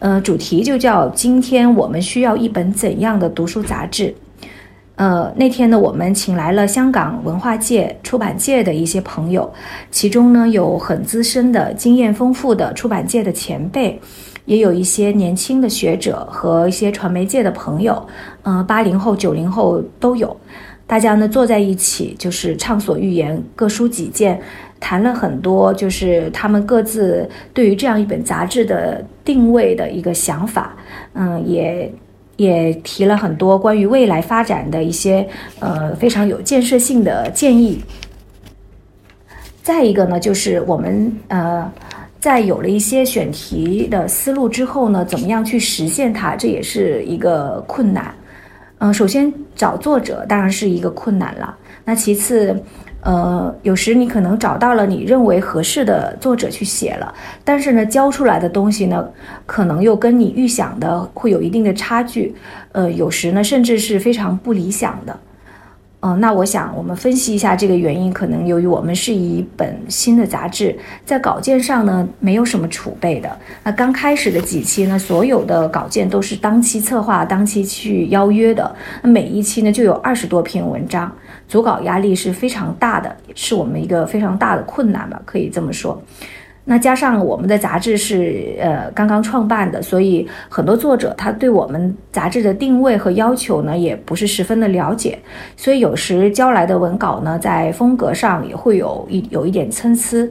[0.00, 4.12] 呃，主题就叫“今天我们需要一本怎样的读书杂志”。
[4.96, 9.52] 呃，那天呢，我们请来了香港文化界、出版界的一些朋友，
[9.90, 14.00] 其中呢有很资深的、经验丰富的出版界的前辈，
[14.46, 18.06] 也有一些年轻的学者和一些传媒界的朋友，
[18.42, 20.34] 呃，八零后、九零后都有。
[20.86, 24.40] 大家呢坐在一起，就是畅所欲言，各抒己见，
[24.80, 30.74] 谈了很多，就是他们各自对于这样一本杂志的定位的一个想法，
[31.12, 31.92] 嗯，也。
[32.36, 35.26] 也提了很多关于未来发展的一些
[35.60, 37.80] 呃非常有建设性的建议。
[39.62, 41.70] 再一个呢，就是我们呃
[42.20, 48.14] 在有了一些选题的思路之后呢，怎么样去实现它，这也是一个困难。
[48.78, 52.62] 嗯，首先找作者当然是一个困难了，那其次。
[53.06, 59.08] 呃，有时你可能找到了你认为合适的作者去写了，但是呢，交出来的东西呢，
[59.46, 62.34] 可能又跟你预想的会有一定的差距。
[62.72, 65.16] 呃，有时呢，甚至是非常不理想的。
[66.00, 73.30] 嗯，那我想我们分析一下这个原因，可能由于我们是一本新的杂志，在稿件上呢没有什么储备的。
[73.62, 78.74] 那刚开始的几期呢，所有的稿件都是当期策划、当期去邀约的。
[79.02, 81.10] 那每一期呢就有二十多篇文章。
[81.48, 86.00] 组稿压力是非常大的，是我们一个非常大的困难吧，可以这么说。
[86.68, 95.16] 那加上我们的杂志是呃刚刚创办的，所以很多作者他对我们杂志的定位和要求呢也不是十分的了解，
[95.56, 100.28] 所以有时交来的文稿呢在风格上也会有一有一点参差。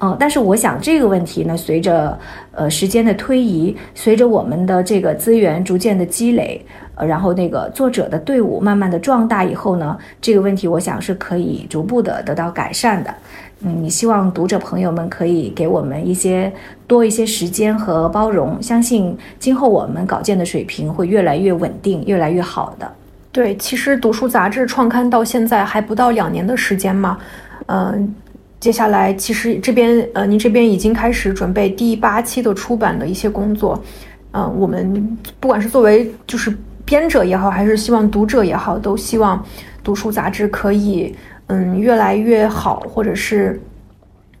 [0.00, 2.18] 嗯，但是我想这个问题呢，随着
[2.52, 6.64] 呃时间的推移，随着我们的这个资源逐渐的积累。
[7.06, 13.14] 然后那个作者的队伍慢慢的壮大以后呢，这个问题我想是可以逐步的得到改善的。
[13.60, 16.52] 嗯，希望读者朋友们可以给我们一些
[16.86, 22.88] 多一些时间和包容，相信今后我们稿件的水平会越来越稳定，越来越好的。
[23.32, 27.18] 对，其实读书杂志创刊到现在还不到两年的时间嘛，
[27.66, 28.14] 嗯，
[28.60, 33.82] 接下来其实这边呃，您这边已经开始准备第八期的出版的一些工作，
[34.30, 36.56] 嗯，我们不管是作为就是。
[36.88, 39.44] 编者也好，还是希望读者也好，都希望
[39.84, 41.14] 读书杂志可以
[41.48, 43.60] 嗯越来越好，或者是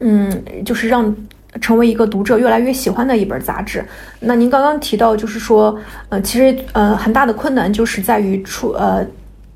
[0.00, 1.14] 嗯就是让
[1.60, 3.84] 成为一个读者越来越喜欢的一本杂志。
[4.20, 5.78] 那您刚刚提到，就是说
[6.08, 9.06] 呃其实呃很大的困难就是在于出呃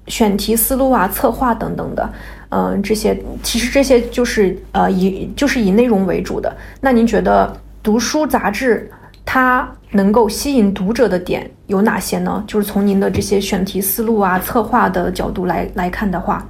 [0.08, 2.12] 选题思路啊、策划等等的，
[2.50, 6.54] 嗯这些其实这些就是呃以就是以内容为主的。
[6.82, 8.90] 那您觉得读书杂志？
[9.24, 12.42] 它能够吸引读者的点有哪些呢？
[12.46, 16.46] 就是从您的这些选题思路啊、策划的角度来来看的话，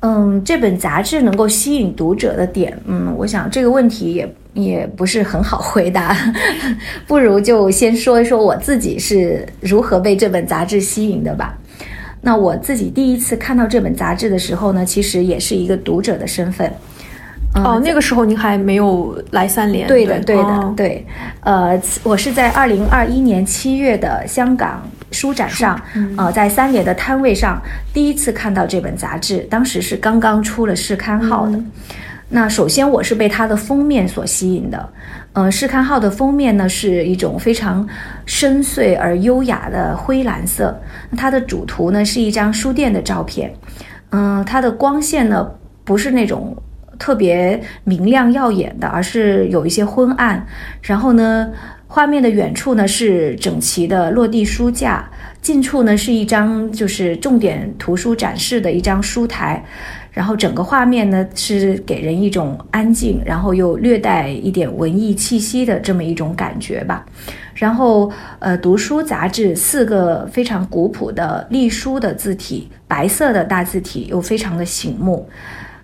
[0.00, 6.16] 嗯，这本杂志能够吸引读者的点，嗯，我想这个问题也也不是很好回答，
[7.06, 11.56] 不如就先说一说我自己是如何被这本杂志吸引的吧。
[12.22, 16.72] 那我自己第一次看到这本杂志的时候呢，其实也是一个读者的身份。
[17.64, 19.88] 哦，那个时候您还没有来三联。
[19.88, 21.06] 对的，对的，对。
[21.40, 25.80] 呃，我是在二零二一年七月的香港书展上，
[26.16, 27.60] 呃，在三联的摊位上
[27.94, 31.58] 第一次看到这本杂志，当时是刚刚出了试刊号的。
[32.28, 34.88] 那首先我是被它的封面所吸引的。
[35.32, 37.86] 呃，试刊号的封面呢是一种非常
[38.26, 40.78] 深邃而优雅的灰蓝色，
[41.16, 43.52] 它的主图呢是一张书店的照片。
[44.10, 45.48] 嗯，它的光线呢
[45.84, 46.56] 不是那种。
[46.98, 50.46] 特别明亮耀眼的，而是有一些昏暗。
[50.82, 51.50] 然后呢，
[51.86, 55.08] 画面的远处呢是整齐的落地书架，
[55.40, 59.64] 近处呢是一张就是重点图书展示的一张书台。
[60.10, 67.04] 然后整个画面呢是给人一种安静，然后又略带一点文艺气息的这么一种感觉吧。
[67.54, 75.28] 然后呃，读书杂志四个非常古朴的隶书的字体，白色的大字体又非常的醒目。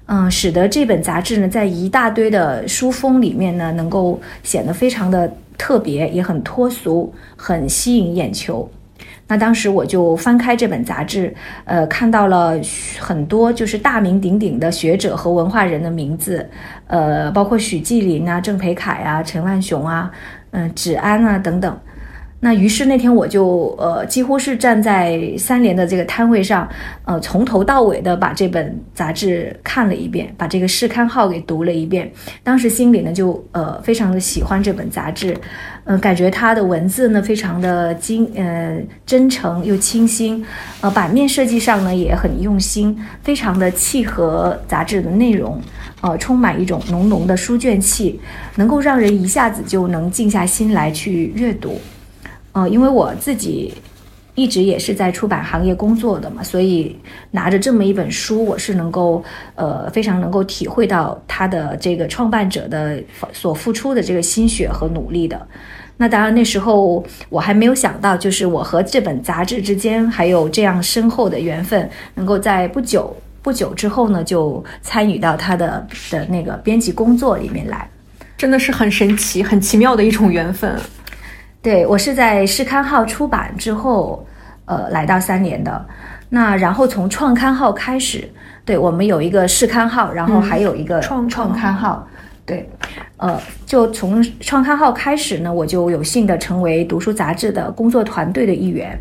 [0.06, 8.68] 嗯，使得这本杂志呢，在一大堆的书封里面呢，能够显得非常的特别，也很脱俗，很吸引眼球。
[9.28, 11.34] 那当时我就翻开这本杂志，
[11.64, 12.60] 呃，看到了
[12.98, 16.46] 很多就是大名鼎鼎的学者和文化人的名字，
[16.88, 20.10] 呃，包括许继林啊、郑培凯啊、陈万雄啊、
[20.50, 21.78] 嗯、芷安啊等等。
[22.44, 26.68] 那于是那天我就呃几乎是站在三联的这个摊位上，
[27.04, 32.10] 呃从头到尾的把这本杂志看了一遍，把这个试刊号给读了一遍。
[32.42, 35.36] 当时心里呢就呃非常的喜欢这本杂志，
[35.84, 38.76] 嗯，感觉它的文字呢非常的精呃
[39.06, 40.44] 真诚又清新，
[40.80, 45.60] 呃版面设计上呢也很用心，非常的契合杂志的内容，
[46.00, 48.18] 呃充满一种浓浓的书卷气，
[48.56, 51.80] 能够让人一下子就能静下心来去阅读。
[52.52, 53.74] 呃，因为我自己
[54.34, 56.96] 一直也是在出版行业工作的嘛，所以
[57.32, 59.22] 拿着这么一本书，我是能够
[59.54, 65.46] 呃非常能够体会到他的这个创办者的所付出的这个心血和努力的。
[65.98, 77.88] 那当然那时候我还没有想到，就是我和这本杂志之间还有这样深厚的缘分，能够在不久不久之后呢就参与到他的的那个编辑工作里面来，
[78.38, 80.74] 真的是很神奇、很奇妙的一种缘分。
[81.62, 84.26] 对我是在试刊号出版之后，
[84.64, 85.86] 呃，来到三联的。
[86.28, 88.28] 那然后从创刊号开始，
[88.64, 92.06] 对我们有一个试刊号，然后还有一个创创刊号。
[92.44, 92.68] 对，
[93.18, 98.98] 呃，就从创刊号开始呢，我就有幸的成为读书杂志的工作团队的一员。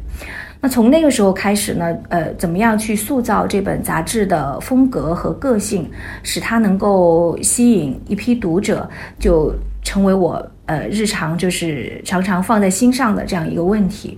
[0.60, 5.90] 那从那个时候开始呢，呃，怎么样去塑造这本杂志的风格和个性，
[6.22, 8.88] 使它能够吸引一批读者，
[9.18, 9.52] 就
[9.84, 10.52] 成为我。
[10.68, 14.18] 呃，日常就是常常放在心上的这样一个问题。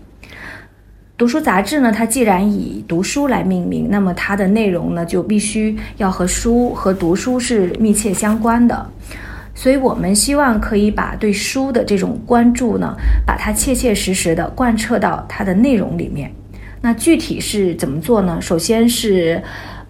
[1.18, 8.88] 读书杂志呢，它既然以读书来命名，那么它的内容呢，就必须要和书和读书是密切相关的。
[9.56, 12.96] 所以我们希望可以把对书的这种关注呢，
[13.26, 16.32] 把它切切实实的贯彻到它的内容里面。
[16.82, 18.38] 那具体是怎么做呢？
[18.40, 19.42] 首先是，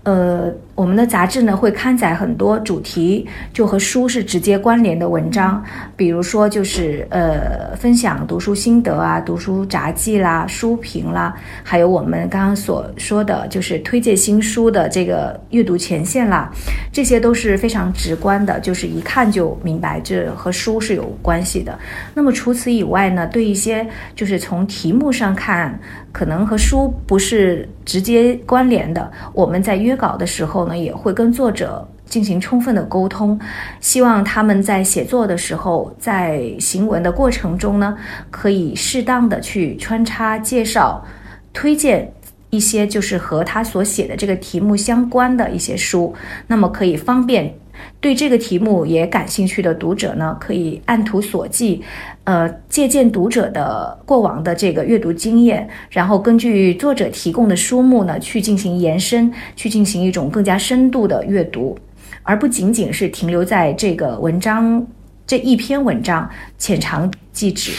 [0.04, 0.54] 呃。
[0.76, 5.64] 我们的杂志呢会刊载很多主题就和书是直接关联的文章，
[5.96, 16.52] 比如说就是呃分享读书心得啊、读书札记啦、书评啦，还有我们刚刚所说的就是推荐新书的这个阅读前线啦，
[16.92, 21.78] 这些都是非常直观的，就是一看就明白这和书是有关系的。
[22.16, 25.80] 那么除此以外呢，对一些就是从题目上看
[26.12, 30.63] 可能和书不是直接关联的，我们在约稿的时候。
[30.64, 33.38] 我呢也会跟作者进行充分的沟通，
[33.82, 37.98] 希望他们在写作的时候，在行文的过程中呢，
[38.32, 41.04] 可以适当的去穿插介绍、
[41.52, 42.10] 推荐
[42.50, 46.16] 一些就是和他所写的这个题目相关的一些书，
[46.48, 47.54] 那么可以方便。
[48.00, 51.82] 对这个题目也感兴趣的读者呢，可以按图索骥，
[52.26, 61.78] 呃，借鉴读者的过往的这个阅读经验，然后根据作者提供的书目呢，去进行延伸，去进行一种更加深度的阅读，
[62.24, 64.86] 而不仅仅是停留在这个文章
[65.26, 67.72] 这一篇文章浅尝即止。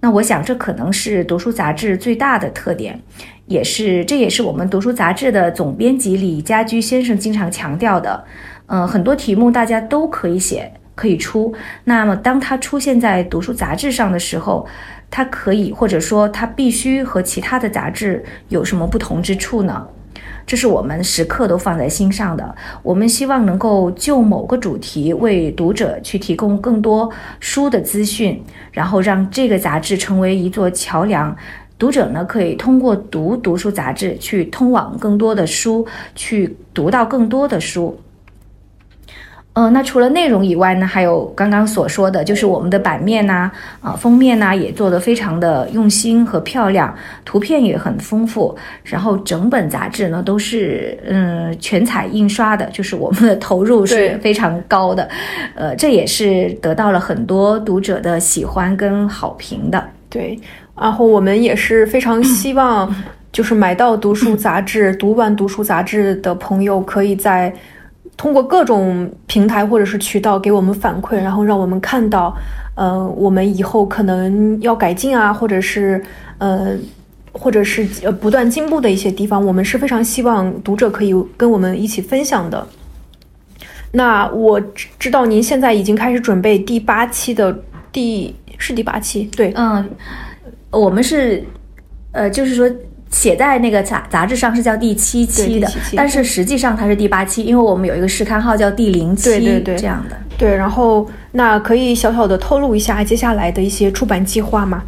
[0.00, 3.00] 那我想，这可能是读书杂志最大的特点，
[3.46, 8.24] 也是这也是我们读书杂志的总编辑李家驹先生经常强调的。
[8.68, 11.52] 嗯，很多题目大家都可以写，可以出。
[11.84, 14.66] 那么当它出现在读书杂志上的时候，
[15.10, 19.86] 它可以或者说它必须和其他的杂志有什么不同之处呢？
[20.46, 22.54] 这是我们时刻都放在心上的。
[22.82, 28.42] 我们希望能够就某个主题为读者去提供更多书的资讯，
[28.72, 31.34] 然后让这个杂志成为一座桥梁。
[31.78, 37.98] 读者呢可以通过读读书杂志去通往更多的书，去读到更多的书。
[39.58, 43.50] 呃，那除了内容以外呢，还有刚刚所说的就是我们的版面呐，
[43.80, 46.94] 啊封面呐也做得非常的用心和漂亮，
[47.24, 55.08] 图片也很丰富，然后整本杂志呢都是嗯全彩印刷的，就是我们的投入是非常高的，
[55.56, 59.82] 呃，这也是得到了很多读者的喜欢跟好评的。
[60.08, 60.38] 对，
[60.80, 62.94] 然后我们也是非常希望，
[63.32, 67.52] 就是买到读书杂志、读完读书杂志的朋友，可以在。
[68.18, 72.36] 通过各种平台或者是渠道给我们反馈，然后让我们看到，
[72.74, 76.02] 呃，我们以后可能要改进啊，或者是
[76.38, 76.76] 呃，
[77.30, 82.66] 或者是呃不断进步的一些地方，我们是非常希望读者可以跟我们一起分享的。
[83.92, 84.60] 那我
[84.98, 87.56] 知道您现在已经开始准备第八期的
[87.92, 89.88] 第是第八期，对，嗯，
[90.72, 91.44] 我们是，
[92.10, 92.68] 呃，就是说。
[93.10, 100.16] 写在那个杂杂志上是叫第七期的，但是实际上它是第八期，因为我们有一个试刊号叫第零期，对对对，这样的。
[100.36, 104.82] 对，然后那可以小小的透露一下接下来的一些出版计划吗？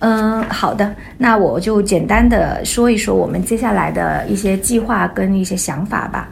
[0.00, 6.28] 嗯，好的，那我就简单的说一说我们接下来的一些计划跟一些想法吧。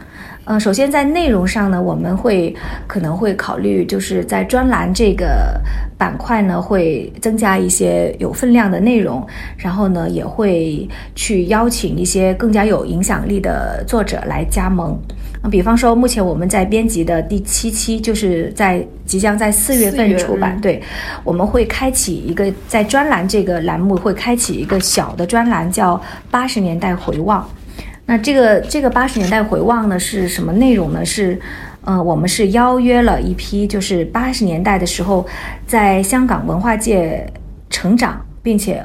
[0.51, 5.61] 嗯，首先在内容上呢，我们会可能会考虑，就是在专栏这个
[5.99, 9.25] 板块呢，会增加一些有分量的内容，
[9.59, 14.99] 然后呢，也会去邀请一些更加有影响力的作者来加盟。
[15.43, 20.59] 那比方说，目前我们在编辑的第七期，就是在即将在四月份出版。
[20.63, 20.83] 对，
[21.25, 27.47] 我们会开启一个在专栏这个栏目会开启一个小的专栏，叫八十年代回望。
[28.11, 31.05] 那这个这个八十年代回望呢是什么内容呢？
[31.05, 31.39] 是，
[31.85, 35.27] 呃，我们是邀约了一批就是八十年代的时候
[35.67, 37.31] 在香港文化界
[37.69, 38.83] 成长并且，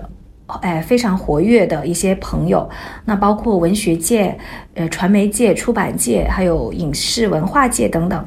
[0.62, 2.70] 哎非常活跃的一些朋友。
[3.06, 4.38] 那包括文学界、
[4.74, 8.26] 呃传媒界、出版界，还有影视文化界等等，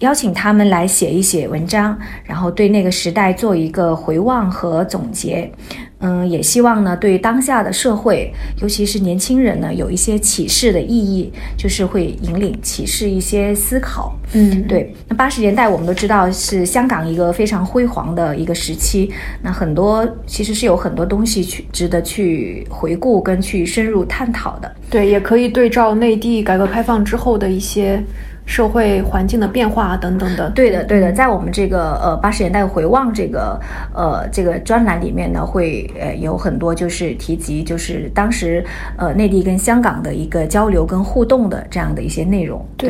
[0.00, 5.50] 邀请他们来写一写文章，然后对那个时代做一个回望和总结。
[5.98, 8.30] 嗯，也希望呢，对当下的社会，
[8.60, 14.14] 尤其是年轻人呢，有一些启示的意义，就是会引领启示一些思考。
[14.34, 14.94] 嗯，对。
[15.08, 19.10] 那八十年代我们都知道是香港一个非常辉煌的一个时期，
[19.42, 24.70] 那很多其实是有很多东西去值得去回顾跟去深入探讨的。
[24.90, 28.04] 对，也可以对照内地改革开放之后的一些。
[28.46, 33.60] 社会环境的变化等等的，对的，对的，在我们这个呃八十年代回望这个
[33.92, 38.64] 呃这个专栏里面呢，会呃有很多就是提及就是当时
[38.96, 42.64] 呃内地跟香港的一个交流跟互动的这样的一些内容。
[42.76, 42.88] 对，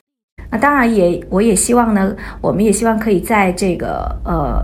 [0.50, 4.62] 那当然也我也希望呢，我们也希望可以在这个呃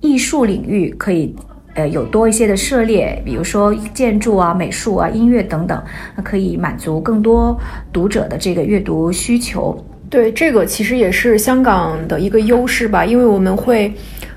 [0.00, 1.36] 艺术领域可以
[1.74, 5.80] 呃有多一些的涉猎，比如说建筑啊、美术啊、音乐等等，
[6.16, 7.56] 那可以满足更多
[7.92, 9.78] 读者的这个阅读需求。
[10.12, 13.90] 对，这个其实也是香港的一个优势吧，因为我们会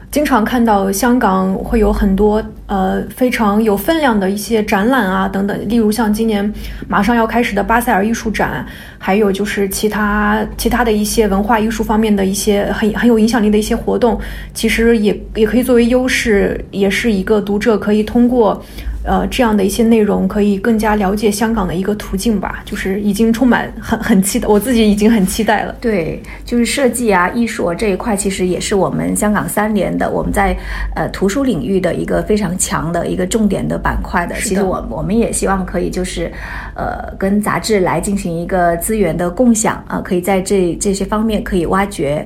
[0.10, 6.50] 经常看到香港会有很多呃非常有分量的一些展览啊等等，例如像今年
[6.88, 8.66] 马上要开始的巴塞尔艺术展，
[8.98, 14.18] 还有就是其他其他的一些文化艺术方面的一些很很有影响力的一些活动，
[14.54, 18.64] 其实也也可以作为优势，也是一个读者可以通过。
[19.06, 25.76] 呃，这样的一些内容可以更加了解香港的一个途径吧，就是已经充满很 很期待，我自己已经很期待了。
[25.80, 30.58] 对，就是设计啊、艺术这一块，其实也是我们香港三联的我们在
[30.96, 34.34] 呃图书领域的一个非常强的一个重点的板块的。
[34.38, 36.32] 其实我我们也希望可以就是，
[36.76, 42.26] 呃，跟杂志来进行一个资源的共享啊，可以在这这些方面可以挖掘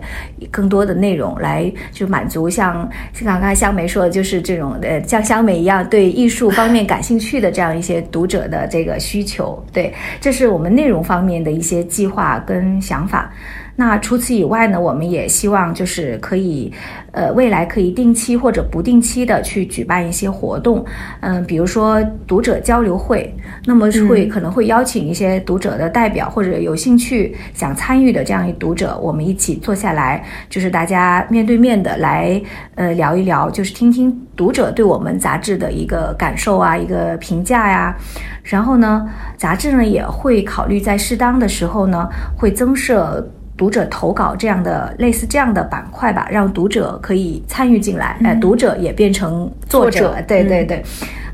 [0.49, 6.68] 更多的内容来就满足像像刚刚香梅说的，就是这种呃像香梅一样对艺术方。
[6.71, 13.31] 面感兴趣的这样一些读者的这个需求，对，这是我们内容方面的一些计划跟想法。
[13.79, 16.69] 那除此以外呢，我们也希望就是可以，
[17.13, 20.83] 呃，未来可以定期或者不定期的去举办一些活动，
[21.21, 23.33] 嗯，比如说读者交流会，
[23.65, 32.41] 那么会可能会邀请一些读者的代表或者有兴趣想参与的这样一读者，我们一起坐下来，就是大家面对面的来，
[32.75, 37.95] 呃，聊一聊，就是听听读者对我们杂志的一个感受啊，一个评价呀，
[38.43, 39.07] 然后呢，
[39.37, 43.25] 杂志呢也会考虑在适当的时候呢，会增设。
[43.59, 50.81] 读者投稿这样的类似这样的板块吧，让读者可以参与进来，哎、读者也变成作者，作者对对对。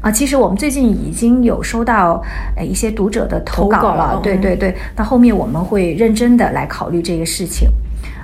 [0.01, 2.19] 啊，其实我们最近已经有收到
[2.57, 4.75] 呃一些读者的投稿了，对对对。
[4.95, 7.69] 那后面我们会认真的来考虑这个事情。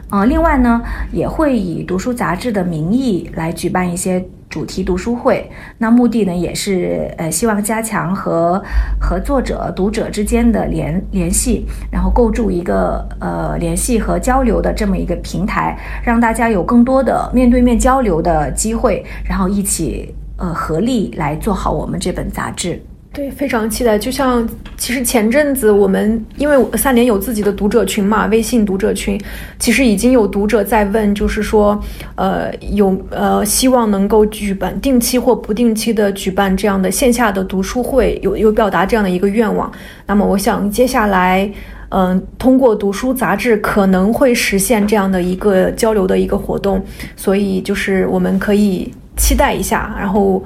[0.10, 0.82] 呃，另外呢，
[1.12, 5.50] 也会以读书杂志的名义来举办一些主题读书会。
[5.80, 8.62] 那目的呢，也是呃希望加强和
[9.00, 22.80] 和作者、读者之间的联联系，然后构筑一个呃联系和交流的这么一个平台，让大家有更多的面对面交流的机会，然后一起呃合力来做好我们这本杂志。
[23.14, 24.00] 对，非常期待。
[24.00, 24.48] 就像
[24.78, 29.20] 其实前阵子我们因为三联有自己的读者群嘛，微信读者群，
[29.60, 31.78] 其实已经有读者在问，就是说，
[32.16, 39.70] 呃，有呃希望能够举办定期或不定期的举办这样的线下的读书会，有有表达这样的一个愿望。
[40.08, 41.52] 那么我想接下来。
[41.94, 46.82] 嗯，通过读书杂志可能会实现这样的一个交流的一个活动，
[47.18, 50.42] 所以就是我们可以期待一下，然后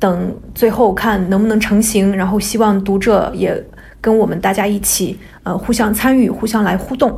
[0.00, 3.62] 等最后看能不能成型，然后希望读者也
[4.00, 7.16] 跟我们大家一起呃互相参与，互相来互动。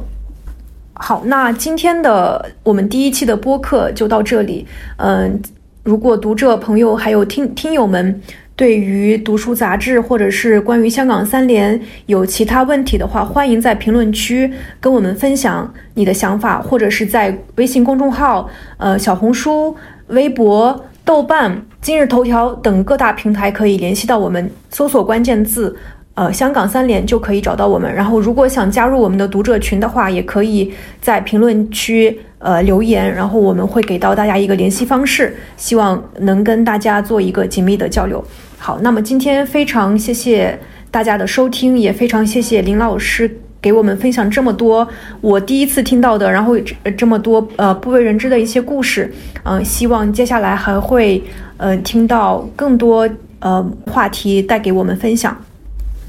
[0.94, 4.66] 好，那今天的我们第一期的播客就到这里。
[4.96, 5.40] 嗯，
[5.84, 8.20] 如果读者朋友还有听听友们
[8.54, 19.74] 对于读书杂志或者是关于香港三联有其他问题的话，欢迎在评论区跟我们分享你的想法，或者是在微信公众号、呃小红书、
[20.08, 25.76] 微博、豆瓣、今日头条等各大平台可以联系到我们，搜索关键字。
[26.14, 27.92] 呃，香港三联就可以找到我们。
[27.92, 38.22] 然后，如果想加入我们的读者群的话，也可以在评论区呃留言，然后我们会给到大家一个联系方式，希望能跟大家做一个紧密的交流。
[38.58, 40.56] 好，那么今天非常谢谢
[40.88, 44.86] 大家的收听，也非常谢谢林老师给我们分享这么多
[45.20, 49.12] 我第一次听到的，然后这这么多呃不为人知的一些故事。
[49.44, 51.20] 嗯、希望接下来还会
[51.62, 53.08] 呃听到更多
[53.38, 55.36] 呃话题带给我们分享。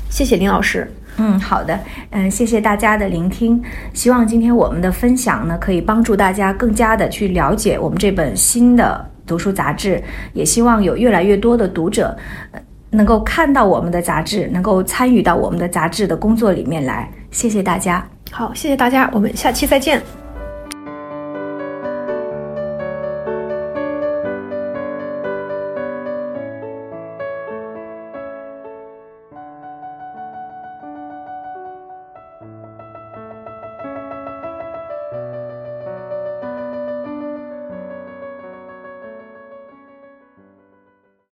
[0.10, 0.92] 谢谢林老师。
[1.18, 1.80] 嗯，好的，
[2.10, 3.62] 嗯，谢谢大家的聆听。
[3.94, 10.02] 希望今天我们的分享呢，可以帮助大家更加的去了解我们这本新的读书杂志，
[10.34, 12.18] 也希望有越来越多的读者，
[12.52, 17.08] 呃能够看到我们的杂志，能够参与到我们的杂志的工作里面来。
[17.30, 18.04] 谢谢大家。
[18.32, 20.23] 好，谢谢大家，我们下期再见。